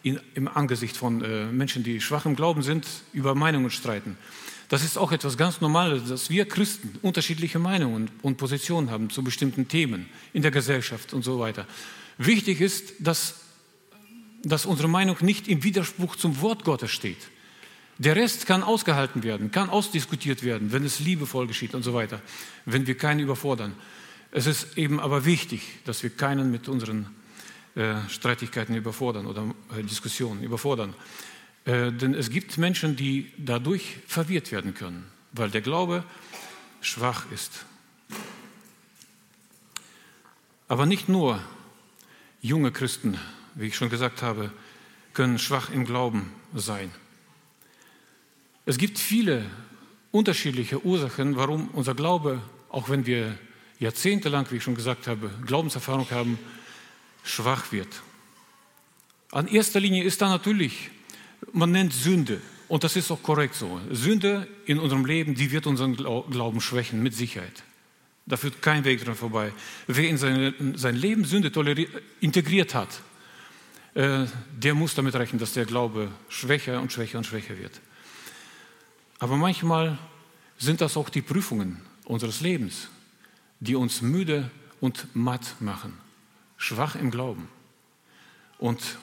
im 0.04 0.48
Angesicht 0.48 0.96
von 0.96 1.22
äh, 1.24 1.46
Menschen, 1.48 1.84
die 1.84 2.00
schwach 2.00 2.26
im 2.26 2.36
Glauben 2.36 2.62
sind, 2.62 2.88
über 3.12 3.36
Meinungen 3.36 3.70
streiten. 3.70 4.18
Das 4.70 4.84
ist 4.84 4.98
auch 4.98 5.12
etwas 5.12 5.36
ganz 5.36 5.62
Normales, 5.62 6.08
dass 6.08 6.30
wir 6.30 6.48
Christen 6.48 6.94
unterschiedliche 7.02 7.60
Meinungen 7.60 8.10
und 8.22 8.38
Positionen 8.38 8.92
haben 8.92 9.10
zu 9.10 9.24
bestimmten 9.24 9.68
Themen 9.68 10.08
in 10.32 10.44
der 10.44 10.52
Gesellschaft 10.52 11.12
und 11.12 11.24
so 11.24 11.40
weiter. 11.40 11.66
Wichtig 12.20 12.62
ist, 12.62 12.94
dass, 13.00 13.42
dass 14.44 14.68
unsere 14.68 14.88
Meinung 14.88 15.18
nicht 15.22 15.48
im 15.48 15.64
Widerspruch 15.64 16.16
zum 16.16 16.40
Wort 16.42 16.64
Gottes 16.64 16.92
steht. 16.92 17.18
Der 18.00 18.16
Rest 18.16 18.46
kann 18.46 18.64
ausgehalten 18.64 19.24
werden, 19.24 19.52
kann 19.52 19.70
ausdiskutiert 19.70 20.42
werden, 20.42 20.72
wenn 20.72 20.86
es 20.86 21.02
liebevoll 21.02 21.48
geschieht 21.48 21.76
und 21.76 21.84
so 21.84 21.94
weiter, 21.94 22.22
wenn 22.66 22.88
wir 22.88 22.98
keinen 22.98 23.20
überfordern. 23.20 23.76
Es 24.32 24.48
ist 24.48 24.78
eben 24.78 25.02
aber 25.02 25.26
wichtig, 25.26 25.80
dass 25.84 26.02
wir 26.02 26.10
keinen 26.10 26.50
mit 26.50 26.70
unseren 26.70 27.08
äh, 27.76 27.96
Streitigkeiten 28.08 28.74
überfordern 28.74 29.26
oder 29.26 29.54
äh, 29.78 29.84
Diskussionen 29.84 30.44
überfordern. 30.44 30.94
Äh, 31.66 31.92
denn 31.92 32.14
es 32.14 32.30
gibt 32.30 32.58
Menschen, 32.58 32.96
die 32.96 33.34
dadurch 33.38 33.98
verwirrt 34.08 34.54
werden 34.54 34.74
können, 34.74 35.06
weil 35.34 35.50
der 35.50 35.62
Glaube 35.62 36.06
schwach 36.80 37.30
ist. 37.32 37.66
Aber 40.70 40.86
nicht 40.86 41.10
nur 41.10 41.42
junge 42.42 42.72
Christen, 42.72 43.18
wie 43.56 43.68
ich 43.68 43.76
schon 43.76 43.90
gesagt 43.90 44.22
habe, 44.22 44.52
können 45.14 45.38
schwach 45.38 45.70
im 45.70 45.84
Glauben 45.84 46.32
sein. 46.56 46.92
Es 48.70 48.78
gibt 48.78 49.00
viele 49.00 49.46
unterschiedliche 50.12 50.86
Ursachen, 50.86 51.36
warum 51.36 51.70
unser 51.70 51.96
Glaube, 51.96 52.40
auch 52.70 52.88
wenn 52.88 53.08
wir 53.08 53.36
jahrzehntelang, 53.80 54.46
wie 54.52 54.58
ich 54.58 54.64
schon 54.64 54.76
gesagt 54.76 55.08
habe, 55.08 55.32
Glaubenserfahrung 55.48 56.06
haben, 56.12 56.38
schwach 57.24 57.72
wird. 57.72 57.88
An 59.32 59.48
erster 59.48 59.80
Linie 59.80 60.04
ist 60.04 60.22
da 60.22 60.30
natürlich 60.30 60.92
man 61.52 61.72
nennt 61.72 61.94
Sünde. 61.94 62.42
Und 62.68 62.84
das 62.84 62.96
ist 62.96 63.10
auch 63.10 63.24
korrekt 63.24 63.56
so. 63.56 63.82
Sünde 63.90 64.48
in 64.68 64.78
unserem 64.78 65.04
Leben, 65.04 65.34
die 65.34 65.50
wird 65.50 65.66
unseren 65.66 65.96
Glauben 65.96 66.62
schwächen, 66.62 67.02
mit 67.02 67.16
Sicherheit. 67.16 67.64
Da 68.28 68.38
führt 68.38 68.62
kein 68.62 68.86
Weg 68.86 69.04
dran 69.04 69.16
vorbei. 69.16 69.52
Wer 69.88 70.10
in 70.10 70.20
seine, 70.20 70.54
sein 70.76 70.96
Leben 70.96 71.26
Sünde 71.26 71.52
integriert 72.20 72.76
hat, 72.76 73.02
äh, 73.96 74.26
der 74.56 74.76
muss 74.76 74.94
damit 74.94 75.16
rechnen, 75.16 75.40
dass 75.40 75.54
der 75.54 75.66
Glaube 75.66 76.12
schwächer 76.30 76.80
und 76.80 76.94
schwächer 76.94 77.18
und 77.18 77.24
schwächer 77.24 77.58
wird. 77.58 77.82
Aber 79.20 79.36
manchmal 79.36 79.98
sind 80.58 80.82
das 80.82 80.98
auch 80.98 81.10
die 81.10 81.22
Prüfungen 81.22 81.82
unseres 82.06 82.42
Lebens, 82.42 82.88
die 83.60 83.76
uns 83.76 84.02
müde 84.02 84.50
und 84.80 85.08
matt 85.14 85.56
machen, 85.60 85.94
schwach 86.58 86.96
im 86.96 87.12
Glauben. 87.12 87.50
Und 88.58 88.98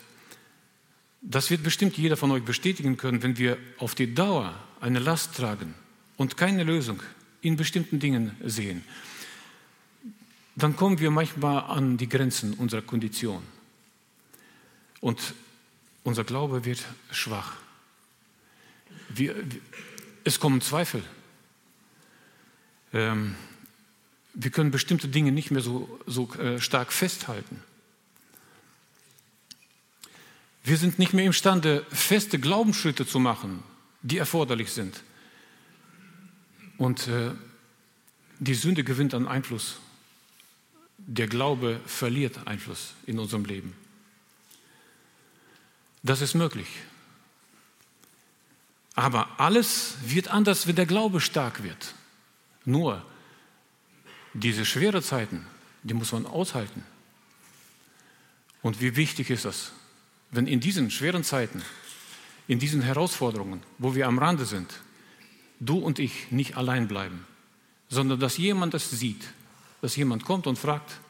das 1.21 1.51
wird 1.51 1.63
bestimmt 1.63 1.97
jeder 1.97 2.17
von 2.17 2.31
euch 2.31 2.45
bestätigen 2.45 2.97
können, 2.97 3.23
wenn 3.23 3.37
wir 3.39 3.59
auf 3.79 3.95
die 3.95 4.15
Dauer 4.15 4.55
eine 4.81 4.99
Last 4.99 5.37
tragen 5.37 5.75
und 6.17 6.37
keine 6.37 6.65
Lösung 6.65 7.03
in 7.43 7.57
bestimmten 7.57 7.99
Dingen 7.99 8.37
sehen. 8.45 8.85
Dann 10.55 10.77
kommen 10.77 10.99
wir 10.99 11.11
manchmal 11.11 11.65
an 11.65 11.99
die 11.99 12.09
Grenzen 12.09 12.55
unserer 12.55 12.83
Kondition. 12.83 13.43
Und 15.01 15.35
unser 16.03 16.25
Glaube 16.25 16.65
wird 16.65 16.83
schwach. 17.11 17.57
Wir, 19.11 19.35
es 20.27 20.41
kommen 20.41 20.61
Zweifel. 20.61 21.05
Ähm, 22.93 23.37
wir 24.35 24.51
können 24.51 24.73
bestimmte 24.73 25.07
Dinge 25.07 25.31
nicht 25.31 25.53
mehr 25.53 25.63
so, 25.63 26.01
so 26.05 26.29
äh, 26.35 26.61
stark 26.61 26.93
festhalten. 26.93 27.63
Wir 30.65 30.79
sind 30.79 30.99
nicht 30.99 31.13
mehr 31.13 31.25
imstande, 31.25 31.87
feste 31.91 32.41
Glaubensschritte 32.41 33.07
zu 33.07 33.21
machen, 33.21 33.63
die 34.03 34.19
erforderlich 34.19 34.73
sind. 34.73 35.01
Und 36.77 37.07
äh, 37.07 37.31
die 38.41 38.55
Sünde 38.55 38.83
gewinnt 38.83 39.15
an 39.15 39.29
Einfluss. 39.29 39.79
Der 40.99 41.29
Glaube 41.29 41.81
verliert 41.87 42.49
Einfluss 42.49 42.95
in 43.07 43.21
unserem 43.21 43.45
Leben. 43.45 43.75
Das 46.03 46.21
ist 46.21 46.35
möglich. 46.35 46.67
Aber 48.97 49.39
alles 49.39 49.95
wird 50.05 50.29
anders, 50.29 50.67
wenn 50.67 50.75
der 50.75 50.87
Glaube 50.87 51.21
stark 51.21 51.63
wird. 51.63 51.95
Nur 52.65 53.05
diese 54.35 54.65
schweren 54.65 55.03
Zeiten, 55.03 55.47
die 55.85 55.95
muss 55.95 56.11
man 56.13 56.27
aushalten. 56.27 56.83
Und 58.63 58.81
wie 58.81 58.97
wichtig 58.97 59.31
ist 59.31 59.45
das? 59.45 59.71
wenn 60.31 60.47
in 60.47 60.61
diesen 60.61 60.91
schweren 60.91 61.25
Zeiten, 61.25 61.63
in 62.49 62.59
diesen 62.59 62.83
Herausforderungen, 62.83 63.63
wo 63.79 63.95
wir 63.95 64.07
am 64.07 64.19
Rande 64.19 64.45
sind, 64.45 64.81
du 65.61 65.79
und 65.79 65.99
ich 65.99 66.31
nicht 66.31 66.57
allein 66.57 66.89
bleiben, 66.89 67.27
sondern 67.89 68.21
dass 68.21 68.37
jemand 68.37 68.75
das 68.75 68.91
sieht, 68.91 69.25
dass 69.81 69.97
jemand 69.97 70.25
kommt 70.25 70.47
und 70.47 70.59
fragt 70.59 71.01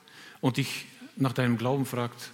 und 0.40 0.56
dich 0.56 0.86
nach 1.16 1.32
deinem 1.32 1.56
Glauben 1.56 1.86
fragt, 1.86 2.30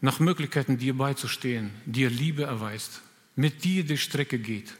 nach 0.00 0.20
Möglichkeiten 0.20 0.78
dir 0.78 0.96
beizustehen, 0.96 1.70
dir 1.84 2.10
Liebe 2.10 2.44
erweist, 2.44 3.02
mit 3.36 3.64
dir 3.64 3.84
die 3.84 3.98
Strecke 3.98 4.38
geht, 4.38 4.74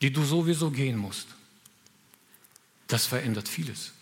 die 0.00 0.12
du 0.12 0.24
sowieso 0.24 0.70
gehen 0.70 0.96
musst. 0.96 1.28
Das 2.88 3.06
verändert 3.06 3.48
vieles. 3.48 3.92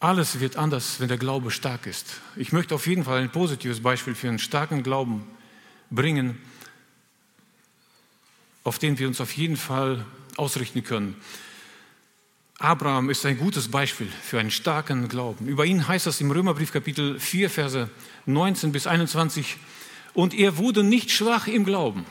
Alles 0.00 0.40
wird 0.40 0.56
anders, 0.56 0.98
wenn 0.98 1.06
der 1.06 1.18
Glaube 1.18 1.52
stark 1.52 1.86
ist. 1.86 2.20
Ich 2.34 2.52
möchte 2.52 2.74
auf 2.74 2.88
jeden 2.88 3.04
Fall 3.04 3.20
ein 3.20 3.30
positives 3.30 3.80
Beispiel 3.80 4.16
für 4.16 4.28
einen 4.28 4.40
starken 4.40 4.82
Glauben 4.82 5.24
bringen, 5.90 6.40
auf 8.64 8.80
den 8.80 8.98
wir 8.98 9.06
uns 9.06 9.20
auf 9.20 9.32
jeden 9.32 9.56
Fall 9.56 10.04
ausrichten 10.36 10.82
können. 10.82 11.16
Abraham 12.58 13.10
ist 13.10 13.26
ein 13.26 13.38
gutes 13.38 13.68
Beispiel 13.68 14.08
für 14.08 14.38
einen 14.38 14.50
starken 14.50 15.08
Glauben. 15.08 15.46
Über 15.46 15.66
ihn 15.66 15.86
heißt 15.86 16.06
es 16.06 16.20
im 16.20 16.30
Römerbrief 16.30 16.72
Kapitel 16.72 17.18
4, 17.18 17.50
Verse 17.50 17.90
19 18.26 18.72
bis 18.72 18.86
21, 18.86 19.56
und 20.14 20.34
er 20.34 20.58
wurde 20.58 20.84
nicht 20.84 21.10
schwach 21.10 21.46
im 21.46 21.64
Glauben. 21.64 22.04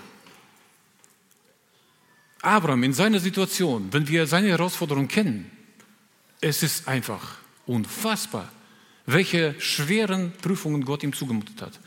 Abraham 2.41 2.83
in 2.83 2.93
seiner 2.93 3.19
Situation, 3.19 3.89
wenn 3.91 4.07
wir 4.07 4.25
seine 4.25 4.49
Herausforderung 4.49 5.07
kennen, 5.07 5.51
es 6.39 6.63
ist 6.63 6.87
einfach 6.87 7.41
Unfassbar, 7.65 8.49
welche 9.05 9.55
schweren 9.59 10.33
Prüfungen 10.41 10.83
Gott 10.83 11.03
ihm 11.03 11.13
zugemutet 11.13 11.61
hat. 11.61 11.79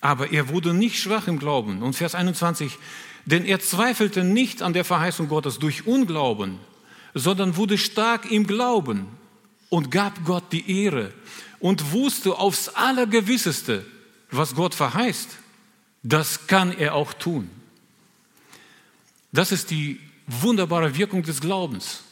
Aber 0.00 0.32
er 0.32 0.48
wurde 0.48 0.74
nicht 0.74 1.00
schwach 1.00 1.26
im 1.26 1.38
Glauben. 1.38 1.82
Und 1.82 1.94
Vers 1.94 2.14
21, 2.14 2.78
denn 3.24 3.44
er 3.44 3.60
zweifelte 3.60 4.24
nicht 4.24 4.62
an 4.62 4.72
der 4.72 4.84
Verheißung 4.84 5.28
Gottes 5.28 5.58
durch 5.58 5.86
Unglauben, 5.86 6.58
sondern 7.14 7.56
wurde 7.56 7.76
stark 7.76 8.30
im 8.30 8.46
Glauben 8.46 9.06
und 9.68 9.90
gab 9.90 10.24
Gott 10.24 10.44
die 10.52 10.82
Ehre 10.84 11.12
und 11.58 11.92
wusste 11.92 12.38
aufs 12.38 12.68
Allergewisseste, 12.68 13.84
was 14.30 14.54
Gott 14.54 14.74
verheißt. 14.74 15.36
Das 16.02 16.46
kann 16.46 16.72
er 16.72 16.94
auch 16.94 17.12
tun. 17.12 17.50
Das 19.32 19.52
ist 19.52 19.70
die 19.70 20.00
wunderbare 20.26 20.96
Wirkung 20.96 21.22
des 21.22 21.40
Glaubens. 21.40 22.02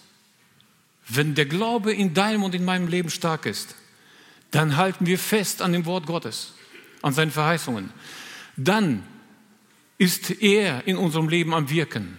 Wenn 1.08 1.34
der 1.34 1.46
Glaube 1.46 1.92
in 1.92 2.14
deinem 2.14 2.42
und 2.42 2.54
in 2.54 2.64
meinem 2.64 2.88
Leben 2.88 3.10
stark 3.10 3.46
ist, 3.46 3.74
dann 4.50 4.76
halten 4.76 5.06
wir 5.06 5.18
fest 5.18 5.62
an 5.62 5.72
dem 5.72 5.86
Wort 5.86 6.06
Gottes, 6.06 6.52
an 7.02 7.12
seinen 7.12 7.30
Verheißungen. 7.30 7.90
Dann 8.56 9.04
ist 9.96 10.30
er 10.42 10.86
in 10.86 10.96
unserem 10.96 11.28
Leben 11.28 11.54
am 11.54 11.70
Wirken. 11.70 12.18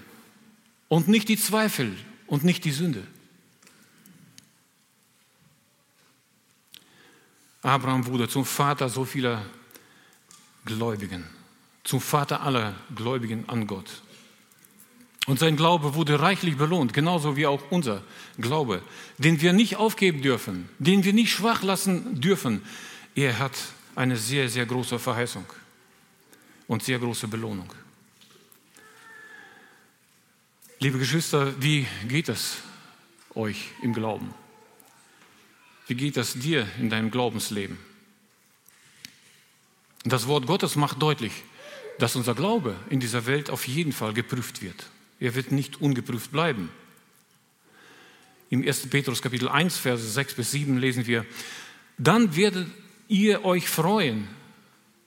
und 0.89 1.07
nicht 1.07 1.29
die 1.29 1.37
Zweifel 1.37 1.95
und 2.25 2.43
nicht 2.43 2.65
die 2.65 2.71
Sünde. 2.71 3.05
Abraham 7.61 8.07
wurde 8.07 8.27
zum 8.27 8.43
Vater 8.43 8.89
so 8.89 9.05
vieler 9.05 9.45
Gläubigen, 10.69 11.25
zum 11.83 11.99
Vater 11.99 12.41
aller 12.41 12.75
Gläubigen 12.95 13.49
an 13.49 13.65
Gott. 13.65 13.89
Und 15.25 15.39
sein 15.39 15.55
Glaube 15.55 15.95
wurde 15.95 16.19
reichlich 16.19 16.57
belohnt, 16.57 16.93
genauso 16.93 17.35
wie 17.35 17.47
auch 17.47 17.61
unser 17.71 18.03
Glaube, 18.37 18.81
den 19.17 19.41
wir 19.41 19.51
nicht 19.51 19.77
aufgeben 19.77 20.21
dürfen, 20.21 20.69
den 20.77 21.03
wir 21.03 21.13
nicht 21.13 21.31
schwach 21.31 21.63
lassen 21.63 22.21
dürfen. 22.21 22.61
Er 23.15 23.39
hat 23.39 23.53
eine 23.95 24.15
sehr, 24.15 24.47
sehr 24.47 24.65
große 24.65 24.99
Verheißung 24.99 25.45
und 26.67 26.83
sehr 26.83 26.99
große 26.99 27.27
Belohnung. 27.27 27.73
Liebe 30.79 30.99
Geschwister, 30.99 31.59
wie 31.61 31.87
geht 32.07 32.29
es 32.29 32.57
euch 33.33 33.71
im 33.81 33.93
Glauben? 33.93 34.33
Wie 35.87 35.95
geht 35.95 36.17
es 36.17 36.33
dir 36.33 36.67
in 36.79 36.91
deinem 36.91 37.09
Glaubensleben? 37.09 37.88
Das 40.03 40.27
Wort 40.27 40.47
Gottes 40.47 40.75
macht 40.75 41.01
deutlich, 41.01 41.33
dass 41.97 42.15
unser 42.15 42.35
Glaube 42.35 42.75
in 42.89 42.99
dieser 42.99 43.25
Welt 43.25 43.49
auf 43.49 43.67
jeden 43.67 43.91
Fall 43.91 44.13
geprüft 44.13 44.61
wird. 44.61 44.85
Er 45.19 45.35
wird 45.35 45.51
nicht 45.51 45.81
ungeprüft 45.81 46.31
bleiben. 46.31 46.69
Im 48.49 48.65
1. 48.65 48.87
Petrus 48.87 49.21
Kapitel 49.21 49.49
1, 49.49 49.77
Verse 49.77 50.03
6 50.03 50.35
bis 50.35 50.51
7 50.51 50.77
lesen 50.77 51.05
wir, 51.05 51.25
dann 51.97 52.35
werdet 52.35 52.67
ihr 53.07 53.43
euch 53.43 53.67
freuen, 53.69 54.27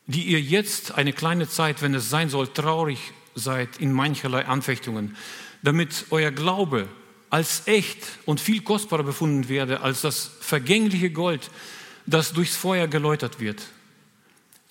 die 0.07 0.25
ihr 0.25 0.41
jetzt 0.41 0.93
eine 0.93 1.13
kleine 1.13 1.49
Zeit, 1.49 1.81
wenn 1.81 1.95
es 1.95 2.11
sein 2.11 2.29
soll, 2.29 2.49
traurig 2.49 2.99
seid 3.35 3.79
in 3.79 3.93
mancherlei 3.93 4.45
Anfechtungen, 4.45 5.17
damit 5.63 6.07
euer 6.11 6.31
Glaube 6.31 6.89
als 7.31 7.67
echt 7.67 7.99
und 8.27 8.41
viel 8.41 8.61
kostbarer 8.61 9.05
befunden 9.05 9.49
werde 9.49 9.81
als 9.81 10.03
das 10.03 10.31
vergängliche 10.41 11.11
Gold, 11.11 11.51
das 12.05 12.35
durchs 12.35 12.57
Feuer 12.57 12.89
geläutert 12.89 13.41
wird. 13.41 13.63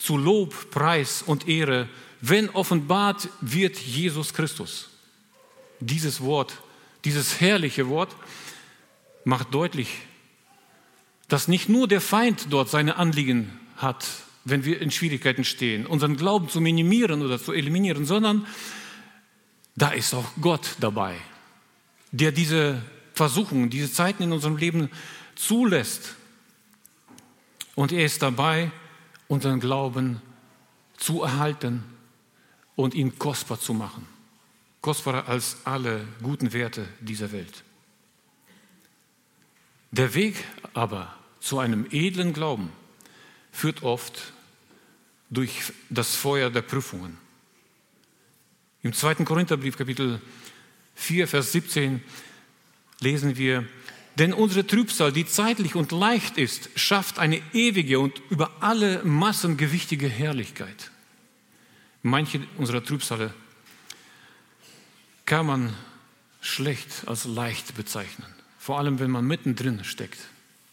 Zu 0.02 0.18
Lob, 0.18 0.72
Preis 0.72 1.22
und 1.22 1.48
Ehre, 1.48 1.88
wenn 2.22 2.50
offenbart 2.50 3.30
wird 3.40 3.78
Jesus 3.78 4.34
Christus. 4.34 4.90
Dieses 5.80 6.22
Wort, 6.22 6.58
dieses 7.06 7.40
herrliche 7.40 7.88
Wort 7.88 8.16
macht 9.24 9.54
deutlich, 9.54 9.90
dass 11.28 11.48
nicht 11.48 11.70
nur 11.70 11.88
der 11.88 12.02
Feind 12.02 12.48
dort 12.50 12.70
seine 12.70 12.96
Anliegen 12.98 13.60
hat, 13.78 14.08
wenn 14.44 14.66
wir 14.66 14.82
in 14.82 14.90
Schwierigkeiten 14.90 15.44
stehen, 15.44 15.86
unseren 15.86 16.18
Glauben 16.18 16.50
zu 16.50 16.62
minimieren 16.62 17.22
oder 17.22 17.40
zu 17.40 17.54
eliminieren, 17.54 18.06
sondern 18.06 18.48
da 19.76 19.90
ist 19.90 20.14
auch 20.14 20.26
Gott 20.42 20.78
dabei, 20.80 21.16
der 22.12 22.32
diese 22.32 22.82
Versuchungen, 23.14 23.70
diese 23.70 23.92
Zeiten 23.92 24.24
in 24.24 24.32
unserem 24.32 24.58
Leben 24.58 24.90
zulässt. 25.36 26.16
Und 27.76 27.92
er 27.92 28.06
ist 28.06 28.22
dabei, 28.22 28.72
unseren 29.32 29.62
Glauben 29.62 30.22
zu 30.98 31.24
erhalten 31.24 31.86
und 32.76 32.94
ihn 32.94 33.18
kostbar 33.18 33.62
zu 33.62 33.74
machen. 33.74 34.06
Kostbarer 34.82 35.30
als 35.30 35.56
alle 35.64 36.06
guten 36.22 36.52
Werte 36.52 36.86
dieser 37.00 37.32
Welt. 37.32 37.64
Der 39.92 40.14
Weg 40.16 40.36
aber 40.74 41.16
zu 41.40 41.60
einem 41.60 41.88
edlen 41.92 42.34
Glauben 42.34 42.74
führt 43.54 43.84
oft 43.84 44.34
durch 45.30 45.72
das 45.90 46.14
Feuer 46.14 46.50
der 46.50 46.64
Prüfungen. 46.64 47.18
Im 48.84 48.92
2. 48.92 49.16
Korintherbrief, 49.24 49.78
Kapitel 49.78 50.20
4, 50.96 51.30
Vers 51.30 51.54
17, 51.54 52.04
lesen 53.00 53.38
wir, 53.38 53.66
denn 54.16 54.34
unsere 54.34 54.68
Trübsal, 54.68 55.12
die 55.12 55.26
zeitlich 55.26 55.76
und 55.76 55.92
leicht 55.92 56.38
ist, 56.38 56.70
schafft 56.76 57.18
eine 57.20 57.42
ewige 57.54 58.00
und 58.00 58.22
über 58.30 58.52
alle 58.60 59.04
Massen 59.04 59.58
gewichtige 59.58 60.08
Herrlichkeit. 60.08 60.92
Manche 62.04 62.42
unserer 62.58 62.84
Trübsale 62.84 63.34
kann 65.26 65.46
man 65.46 65.74
schlecht 66.42 67.08
als 67.08 67.26
leicht 67.26 67.76
bezeichnen, 67.76 68.28
vor 68.60 68.80
allem 68.80 69.00
wenn 69.00 69.12
man 69.12 69.26
mittendrin 69.26 69.84
steckt 69.84 70.20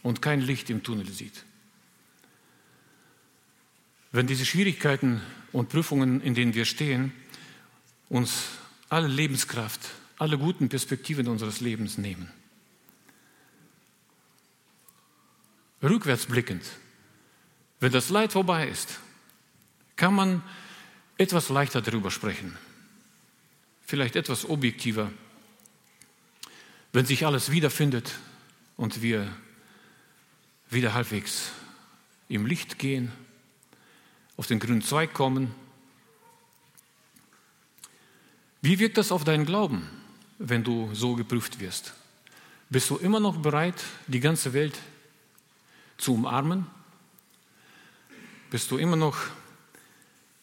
und 0.03 0.23
kein 0.23 0.41
Licht 0.41 0.71
im 0.71 0.83
Tunnel 0.83 1.09
sieht. 1.09 1.45
Wenn 4.11 4.27
diese 4.27 4.47
Schwierigkeiten 4.47 5.21
und 5.53 5.69
Prüfungen, 5.69 6.23
in 6.23 6.35
denen 6.35 6.55
wir 6.55 6.65
stehen, 6.65 7.13
uns 8.09 8.45
alle 8.89 9.07
Lebenskraft, 9.07 9.81
alle 10.19 10.39
guten 10.39 10.69
Perspektiven 10.69 11.29
unseres 11.29 11.61
Lebens 11.61 11.99
nehmen. 11.99 12.31
Rückwärts 15.83 16.27
blickend, 16.27 16.65
wenn 17.81 17.93
das 17.93 18.09
Leid 18.11 18.33
vorbei 18.33 18.69
ist, 18.69 18.99
kann 19.97 20.15
man 20.15 20.43
etwas 21.17 21.49
leichter 21.49 21.83
darüber 21.83 22.11
sprechen, 22.11 22.57
vielleicht 23.85 24.17
etwas 24.17 24.49
objektiver, 24.49 25.11
wenn 26.93 27.07
sich 27.07 27.27
alles 27.27 27.51
wiederfindet 27.51 28.15
und 28.77 29.03
wir 29.03 29.29
wieder 30.71 30.95
halbwegs 30.95 31.51
im 32.29 32.47
Licht 32.47 32.79
gehen, 32.79 33.13
auf 34.37 34.47
den 34.47 34.59
grünen 34.59 34.83
Zweig 34.83 35.13
kommen 35.15 35.55
wie 38.61 38.79
wirkt 38.79 38.99
das 38.99 39.13
auf 39.13 39.25
deinen 39.25 39.47
Glauben, 39.47 39.89
wenn 40.39 40.65
du 40.65 40.91
so 40.93 41.15
geprüft 41.15 41.61
wirst? 41.61 41.95
Bist 42.71 42.91
du 42.91 42.97
immer 42.97 43.21
noch 43.21 43.37
bereit, 43.37 43.77
die 44.09 44.21
ganze 44.21 44.53
Welt 44.53 44.75
zu 45.99 46.15
umarmen? 46.15 46.67
Bist 48.51 48.71
du 48.71 48.79
immer 48.79 48.97
noch 48.97 49.19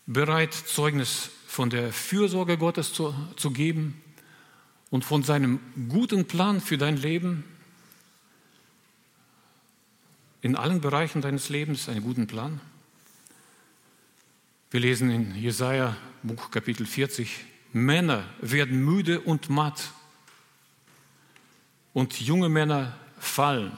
bereit, 0.06 0.54
Zeugnis 0.54 1.32
von 1.48 1.70
der 1.70 1.92
Fürsorge 1.92 2.58
Gottes 2.58 2.94
zu, 2.94 3.16
zu 3.36 3.50
geben 3.50 4.00
und 4.92 5.04
von 5.04 5.24
seinem 5.24 5.60
guten 5.90 6.26
Plan 6.26 6.62
für 6.62 6.78
dein 6.78 6.98
Leben? 6.98 7.44
In 10.42 10.56
allen 10.56 10.82
Bereichen 10.82 11.22
deines 11.22 11.50
Lebens 11.50 11.90
einen 11.90 12.04
guten 12.04 12.28
Plan? 12.28 12.62
Wir 14.70 14.82
lesen 14.82 15.10
in 15.10 15.36
Jesaja, 15.36 15.96
Buch 16.22 16.52
Kapitel 16.52 16.86
40, 16.86 17.40
Männer 17.72 18.26
werden 18.42 18.84
müde 18.84 19.22
und 19.22 19.50
matt 19.50 19.92
und 21.94 22.20
junge 22.22 22.50
Männer 22.50 22.96
fallen. 23.18 23.76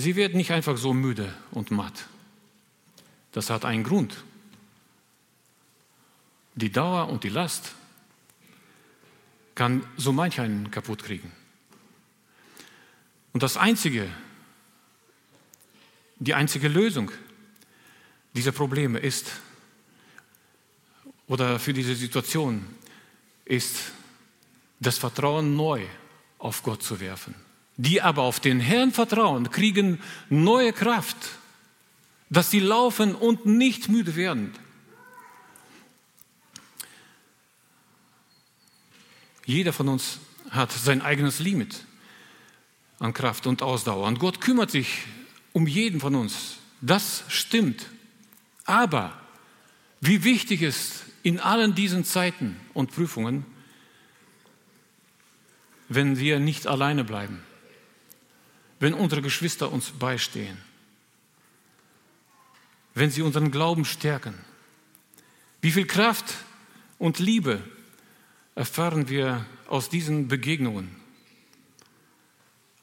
Sie 0.00 0.16
werden 0.16 0.38
nicht 0.38 0.50
einfach 0.50 0.78
so 0.78 0.94
müde 0.94 1.34
und 1.50 1.70
matt. 1.70 2.06
Das 3.32 3.50
hat 3.50 3.66
einen 3.66 3.84
Grund. 3.84 4.24
Die 6.54 6.72
Dauer 6.72 7.08
und 7.10 7.22
die 7.22 7.28
Last 7.28 7.74
kann 9.54 9.84
so 9.98 10.12
manch 10.12 10.40
einen 10.40 10.70
kaputt 10.70 11.04
kriegen. 11.04 11.30
Und 13.34 13.42
das 13.42 13.58
einzige, 13.58 14.08
die 16.16 16.32
einzige 16.32 16.68
Lösung 16.68 17.10
dieser 18.34 18.52
Probleme 18.52 18.98
ist, 18.98 19.30
oder 21.26 21.58
für 21.60 21.74
diese 21.74 21.94
Situation 21.94 22.66
ist 23.44 23.92
das 24.80 24.96
Vertrauen 24.96 25.54
neu 25.56 25.84
auf 26.38 26.62
Gott 26.62 26.82
zu 26.82 27.00
werfen. 27.00 27.34
Die 27.82 28.02
aber 28.02 28.24
auf 28.24 28.40
den 28.40 28.60
Herrn 28.60 28.92
vertrauen, 28.92 29.50
kriegen 29.50 30.02
neue 30.28 30.74
Kraft, 30.74 31.16
dass 32.28 32.50
sie 32.50 32.60
laufen 32.60 33.14
und 33.14 33.46
nicht 33.46 33.88
müde 33.88 34.16
werden. 34.16 34.52
Jeder 39.46 39.72
von 39.72 39.88
uns 39.88 40.18
hat 40.50 40.70
sein 40.72 41.00
eigenes 41.00 41.38
Limit 41.38 41.86
an 42.98 43.14
Kraft 43.14 43.46
und 43.46 43.62
Ausdauer. 43.62 44.06
Und 44.06 44.18
Gott 44.18 44.42
kümmert 44.42 44.70
sich 44.70 45.04
um 45.54 45.66
jeden 45.66 46.00
von 46.00 46.14
uns. 46.14 46.58
Das 46.82 47.24
stimmt. 47.28 47.86
Aber 48.66 49.18
wie 50.02 50.22
wichtig 50.22 50.60
ist 50.60 51.04
in 51.22 51.40
allen 51.40 51.74
diesen 51.74 52.04
Zeiten 52.04 52.60
und 52.74 52.92
Prüfungen, 52.92 53.46
wenn 55.88 56.18
wir 56.18 56.40
nicht 56.40 56.66
alleine 56.66 57.04
bleiben, 57.04 57.42
wenn 58.80 58.94
unsere 58.94 59.22
Geschwister 59.22 59.70
uns 59.70 59.90
beistehen, 59.90 60.58
wenn 62.94 63.10
sie 63.10 63.22
unseren 63.22 63.52
Glauben 63.52 63.84
stärken. 63.84 64.34
Wie 65.60 65.70
viel 65.70 65.86
Kraft 65.86 66.34
und 66.98 67.18
Liebe 67.18 67.62
erfahren 68.54 69.08
wir 69.08 69.46
aus 69.68 69.88
diesen 69.88 70.26
Begegnungen, 70.26 70.96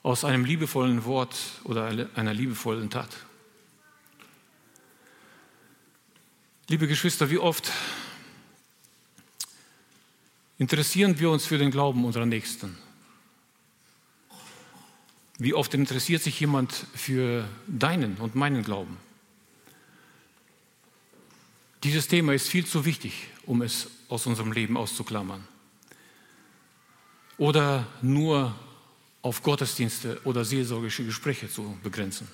aus 0.04 0.24
einem 0.24 0.46
liebevollen 0.46 1.04
Wort 1.04 1.36
oder 1.66 2.10
einer 2.16 2.34
liebevollen 2.34 2.90
Tat. 2.90 3.10
Liebe 6.70 6.88
Geschwister, 6.88 7.30
wie 7.30 7.40
oft 7.40 7.72
Interessieren 10.60 11.20
wir 11.20 11.30
uns 11.30 11.46
für 11.46 11.60
den 11.60 11.70
Glauben 11.70 12.04
unserer 12.04 12.26
Nächsten? 12.26 12.78
Wie 15.38 15.54
oft 15.54 15.74
interessiert 15.74 16.24
sich 16.24 16.40
jemand 16.40 16.74
für 16.96 17.48
deinen 17.68 18.18
und 18.18 18.36
meinen 18.36 18.64
Glauben? 18.64 18.98
Dieses 21.84 22.08
Thema 22.08 22.34
ist 22.34 22.48
viel 22.50 22.66
zu 22.66 22.86
wichtig, 22.86 23.28
um 23.46 23.62
es 23.62 23.88
aus 24.10 24.26
unserem 24.26 24.52
Leben 24.52 24.78
auszuklammern. 24.78 25.48
Oder 27.38 27.86
nur 28.02 28.56
auf 29.22 29.44
Gottesdienste 29.44 30.20
oder 30.24 30.44
seelsorgische 30.44 31.06
Gespräche 31.06 31.50
zu 31.50 31.78
begrenzen. 31.84 32.28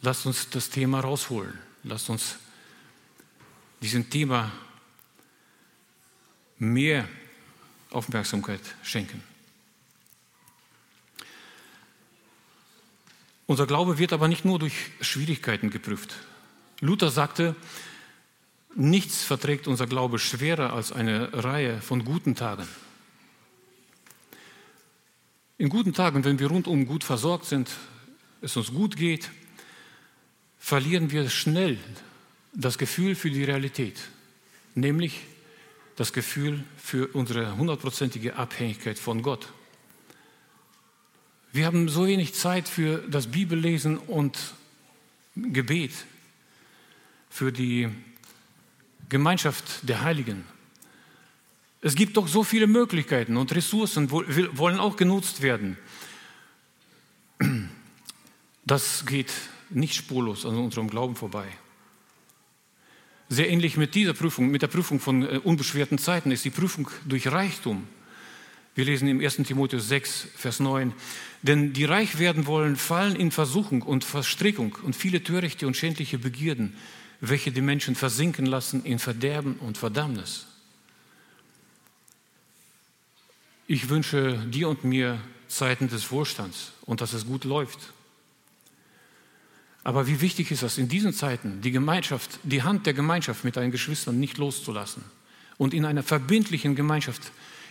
Lasst 0.00 0.24
uns 0.24 0.48
das 0.48 0.70
Thema 0.70 1.00
rausholen. 1.00 1.58
Lasst 1.82 2.08
uns 2.08 2.36
diesem 3.82 4.08
Thema 4.08 4.50
mehr 6.58 7.06
Aufmerksamkeit 7.90 8.60
schenken. 8.82 9.29
Unser 13.50 13.66
Glaube 13.66 13.98
wird 13.98 14.12
aber 14.12 14.28
nicht 14.28 14.44
nur 14.44 14.60
durch 14.60 14.74
Schwierigkeiten 15.00 15.70
geprüft. 15.70 16.14
Luther 16.78 17.10
sagte, 17.10 17.56
nichts 18.76 19.24
verträgt 19.24 19.66
unser 19.66 19.88
Glaube 19.88 20.20
schwerer 20.20 20.72
als 20.72 20.92
eine 20.92 21.30
Reihe 21.32 21.80
von 21.80 22.04
guten 22.04 22.36
Tagen. 22.36 22.68
In 25.58 25.68
guten 25.68 25.94
Tagen, 25.94 26.22
wenn 26.22 26.38
wir 26.38 26.46
rundum 26.46 26.86
gut 26.86 27.02
versorgt 27.02 27.44
sind, 27.44 27.68
es 28.40 28.56
uns 28.56 28.72
gut 28.72 28.96
geht, 28.96 29.32
verlieren 30.60 31.10
wir 31.10 31.28
schnell 31.28 31.76
das 32.52 32.78
Gefühl 32.78 33.16
für 33.16 33.32
die 33.32 33.42
Realität, 33.42 33.98
nämlich 34.76 35.22
das 35.96 36.12
Gefühl 36.12 36.62
für 36.76 37.08
unsere 37.14 37.56
hundertprozentige 37.56 38.36
Abhängigkeit 38.36 39.00
von 39.00 39.22
Gott. 39.22 39.48
Wir 41.52 41.66
haben 41.66 41.88
so 41.88 42.06
wenig 42.06 42.34
Zeit 42.34 42.68
für 42.68 42.98
das 43.08 43.26
Bibellesen 43.26 43.98
und 43.98 44.38
Gebet, 45.34 45.90
für 47.28 47.50
die 47.50 47.88
Gemeinschaft 49.08 49.88
der 49.88 50.02
Heiligen. 50.02 50.44
Es 51.80 51.96
gibt 51.96 52.16
doch 52.16 52.28
so 52.28 52.44
viele 52.44 52.68
Möglichkeiten 52.68 53.36
und 53.36 53.52
Ressourcen 53.54 54.10
wollen 54.12 54.78
auch 54.78 54.96
genutzt 54.96 55.42
werden. 55.42 55.76
Das 58.64 59.04
geht 59.04 59.32
nicht 59.70 59.96
spurlos 59.96 60.46
an 60.46 60.56
unserem 60.56 60.88
Glauben 60.88 61.16
vorbei. 61.16 61.48
Sehr 63.28 63.48
ähnlich 63.48 63.76
mit 63.76 63.96
dieser 63.96 64.14
Prüfung, 64.14 64.50
mit 64.50 64.62
der 64.62 64.68
Prüfung 64.68 65.00
von 65.00 65.22
äh, 65.22 65.38
unbeschwerten 65.38 65.98
Zeiten 65.98 66.30
ist 66.30 66.44
die 66.44 66.50
Prüfung 66.50 66.90
durch 67.06 67.28
Reichtum. 67.28 67.86
Wir 68.80 68.86
lesen 68.86 69.08
im 69.08 69.20
1. 69.20 69.36
Timotheus 69.46 69.88
6, 69.88 70.28
Vers 70.34 70.58
9, 70.58 70.94
denn 71.42 71.74
die 71.74 71.84
reich 71.84 72.18
werden 72.18 72.46
wollen, 72.46 72.76
fallen 72.76 73.14
in 73.14 73.30
Versuchung 73.30 73.82
und 73.82 74.04
Verstrickung 74.04 74.74
und 74.82 74.96
viele 74.96 75.22
törichte 75.22 75.66
und 75.66 75.76
schändliche 75.76 76.16
Begierden, 76.16 76.74
welche 77.20 77.52
die 77.52 77.60
Menschen 77.60 77.94
versinken 77.94 78.46
lassen 78.46 78.82
in 78.86 78.98
Verderben 78.98 79.56
und 79.56 79.76
Verdammnis. 79.76 80.46
Ich 83.66 83.90
wünsche 83.90 84.38
dir 84.46 84.70
und 84.70 84.82
mir 84.82 85.20
Zeiten 85.46 85.88
des 85.88 86.10
Wohlstands 86.10 86.72
und 86.86 87.02
dass 87.02 87.12
es 87.12 87.26
gut 87.26 87.44
läuft. 87.44 87.92
Aber 89.84 90.06
wie 90.06 90.22
wichtig 90.22 90.52
ist 90.52 90.62
es 90.62 90.78
in 90.78 90.88
diesen 90.88 91.12
Zeiten, 91.12 91.60
die 91.60 91.70
Gemeinschaft, 91.70 92.38
die 92.44 92.62
Hand 92.62 92.86
der 92.86 92.94
Gemeinschaft 92.94 93.44
mit 93.44 93.56
deinen 93.56 93.72
Geschwistern 93.72 94.18
nicht 94.18 94.38
loszulassen 94.38 95.04
und 95.58 95.74
in 95.74 95.84
einer 95.84 96.02
verbindlichen 96.02 96.74
Gemeinschaft, 96.74 97.30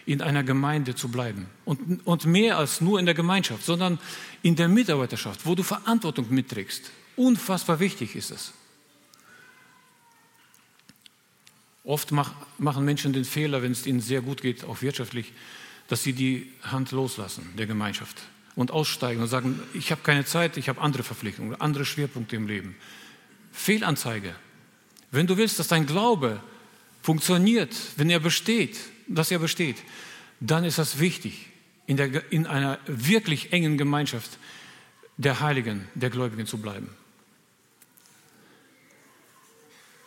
in 0.10 0.24
einer 0.24 0.43
Gemeinde 0.43 0.95
zu 0.95 1.10
bleiben. 1.10 1.45
Und, 1.65 2.06
und 2.06 2.26
mehr 2.26 2.58
als 2.58 2.82
nur 2.82 3.00
in 3.00 3.06
der 3.06 3.13
Gemeinschaft, 3.13 3.63
sondern 3.63 4.00
in 4.41 4.56
der 4.56 4.67
Mitarbeiterschaft, 4.67 5.45
wo 5.45 5.54
du 5.54 5.62
Verantwortung 5.62 6.26
mitträgst. 6.32 6.89
Unfassbar 7.15 7.80
wichtig 7.80 8.15
ist 8.15 8.32
es. 8.32 8.54
Oft 11.84 12.12
mach, 12.12 12.34
machen 12.58 12.86
Menschen 12.86 13.13
den 13.13 13.24
Fehler, 13.24 13.62
wenn 13.62 13.72
es 13.72 13.86
ihnen 13.86 14.02
sehr 14.02 14.22
gut 14.22 14.41
geht, 14.41 14.63
auch 14.63 14.82
wirtschaftlich, 14.82 15.32
dass 15.89 16.02
sie 16.02 16.13
die 16.13 16.52
Hand 16.63 16.91
loslassen 16.91 17.48
der 17.56 17.67
Gemeinschaft 17.67 18.17
und 18.56 18.72
aussteigen 18.72 19.22
und 19.22 19.28
sagen, 19.28 19.60
ich 19.76 19.91
habe 19.91 20.02
keine 20.02 20.26
Zeit, 20.26 20.58
ich 20.58 20.69
habe 20.69 20.82
andere 20.82 21.04
Verpflichtungen, 21.04 21.62
andere 21.62 21.86
Schwerpunkte 21.86 22.36
im 22.36 22.48
Leben. 22.48 22.76
Fehlanzeige. 23.52 24.34
Wenn 25.12 25.28
du 25.28 25.38
willst, 25.38 25.60
dass 25.60 25.67
dein 25.67 25.86
Glaube 25.86 26.41
funktioniert, 27.04 27.76
wenn 27.98 28.10
er 28.10 28.19
besteht, 28.19 28.78
dass 29.10 29.32
er 29.32 29.39
besteht, 29.39 29.78
dann 30.39 30.63
ist 30.63 30.78
das 30.78 31.00
wichtig, 31.00 31.48
in, 31.88 31.98
der, 31.98 32.32
in 32.32 32.45
einer 32.45 32.80
wirklich 32.86 33.52
engen 33.52 33.78
Gemeinschaft 33.78 34.38
der 35.17 35.39
Heiligen, 35.41 35.88
der 35.95 36.10
Gläubigen 36.10 36.45
zu 36.45 36.60
bleiben. 36.60 36.89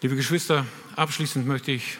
Liebe 0.00 0.16
Geschwister, 0.16 0.66
abschließend 0.96 1.46
möchte 1.46 1.72
ich 1.72 1.98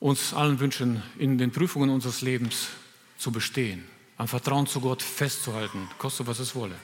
uns 0.00 0.32
allen 0.32 0.58
wünschen, 0.60 1.02
in 1.18 1.38
den 1.38 1.52
Prüfungen 1.52 1.90
unseres 1.90 2.22
Lebens 2.22 2.68
zu 3.18 3.30
bestehen, 3.30 3.84
am 4.16 4.28
Vertrauen 4.28 4.66
zu 4.66 4.80
Gott 4.80 5.02
festzuhalten, 5.02 5.88
koste 5.98 6.26
was 6.26 6.38
es 6.38 6.54
wolle. 6.54 6.76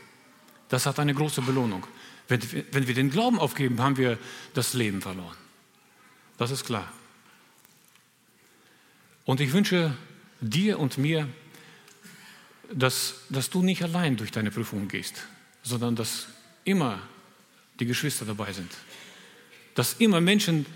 Das 0.68 0.87
hat 0.87 0.98
eine 0.98 1.14
große 1.14 1.42
Belohnung. 1.42 1.87
Wenn, 2.29 2.40
wenn 2.72 2.87
wir 2.87 2.94
den 2.94 3.11
Glauben 3.11 3.38
aufgeben, 3.38 3.81
haben 3.81 3.96
wir 3.96 4.18
das 4.55 4.72
Leben 4.74 5.03
verloren. 5.03 5.37
Das 6.38 6.50
ist 6.50 6.64
klar. 6.64 6.90
Und 9.24 9.40
ich 9.40 9.52
wünsche 9.52 9.96
dir 10.40 10.78
und 10.78 10.98
mir, 10.98 11.28
dass, 12.72 13.22
dass 13.28 13.50
du 13.50 13.62
nicht 13.62 13.82
allein 13.82 14.16
durch 14.16 14.30
deine 14.30 14.50
Prüfungen 14.50 14.88
gehst, 14.88 15.26
sondern 15.62 15.96
dass 15.96 16.28
immer 16.64 17.00
die 17.80 17.87
Geschwister 17.87 18.24
dabei 18.24 18.52
sind. 18.52 18.70
Dass 19.74 19.94
immer 19.94 20.20
Menschen 20.20 20.66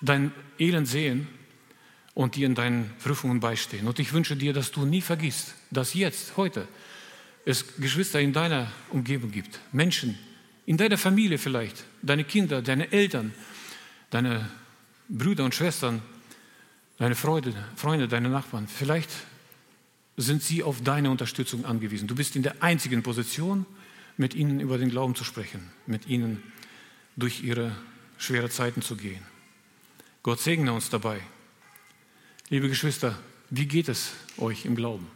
dein 0.00 0.32
Elend 0.58 0.88
sehen 0.88 1.28
und 2.14 2.36
dir 2.36 2.46
in 2.46 2.54
deinen 2.54 2.90
Prüfungen 3.02 3.40
beistehen. 3.40 3.86
Und 3.86 3.98
ich 3.98 4.12
wünsche 4.12 4.36
dir, 4.36 4.52
dass 4.52 4.70
du 4.70 4.84
nie 4.84 5.00
vergisst, 5.00 5.54
dass 5.70 5.94
jetzt, 5.94 6.36
heute, 6.36 6.68
es 7.44 7.76
Geschwister 7.76 8.20
in 8.20 8.32
deiner 8.32 8.70
Umgebung 8.90 9.30
gibt, 9.30 9.58
Menschen, 9.72 10.18
in 10.66 10.76
deiner 10.76 10.98
Familie 10.98 11.38
vielleicht, 11.38 11.84
deine 12.02 12.24
Kinder, 12.24 12.62
deine 12.62 12.92
Eltern, 12.92 13.32
deine 14.10 14.48
Brüder 15.08 15.44
und 15.44 15.54
Schwestern, 15.54 16.02
deine 17.02 17.16
Freunde, 17.16 17.52
Freunde, 17.74 18.06
deine 18.06 18.28
Nachbarn. 18.28 18.68
Vielleicht 18.68 19.10
sind 20.16 20.40
sie 20.40 20.62
auf 20.62 20.82
deine 20.82 21.10
Unterstützung 21.10 21.64
angewiesen. 21.64 22.06
Du 22.06 22.14
bist 22.14 22.36
in 22.36 22.44
der 22.44 22.62
einzigen 22.62 23.02
Position, 23.02 23.66
mit 24.16 24.36
ihnen 24.36 24.60
über 24.60 24.78
den 24.78 24.88
Glauben 24.88 25.16
zu 25.16 25.24
sprechen, 25.24 25.68
mit 25.86 26.06
ihnen 26.06 26.44
durch 27.16 27.42
ihre 27.42 27.74
schweren 28.18 28.52
Zeiten 28.52 28.82
zu 28.82 28.94
gehen. 28.94 29.20
Gott 30.22 30.38
segne 30.38 30.72
uns 30.72 30.90
dabei. 30.90 31.20
Liebe 32.50 32.68
Geschwister, 32.68 33.18
wie 33.50 33.66
geht 33.66 33.88
es 33.88 34.12
euch 34.38 34.64
im 34.64 34.76
Glauben? 34.76 35.08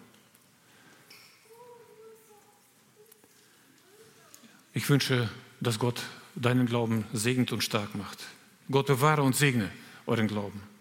Ich 4.73 4.89
wünsche, 4.91 5.31
dass 5.61 5.79
Gott 5.79 6.03
deinen 6.35 6.67
Glauben 6.67 7.05
segnet 7.13 7.53
und 7.53 7.63
stark 7.63 7.95
macht. 7.95 8.25
Gott 8.73 8.87
bewahre 8.87 9.23
und 9.23 9.37
segne 9.37 9.71
euren 10.07 10.27
Glauben. 10.27 10.76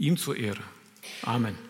Ihm 0.00 0.16
zur 0.16 0.34
Ehre. 0.34 0.62
Amen. 1.24 1.69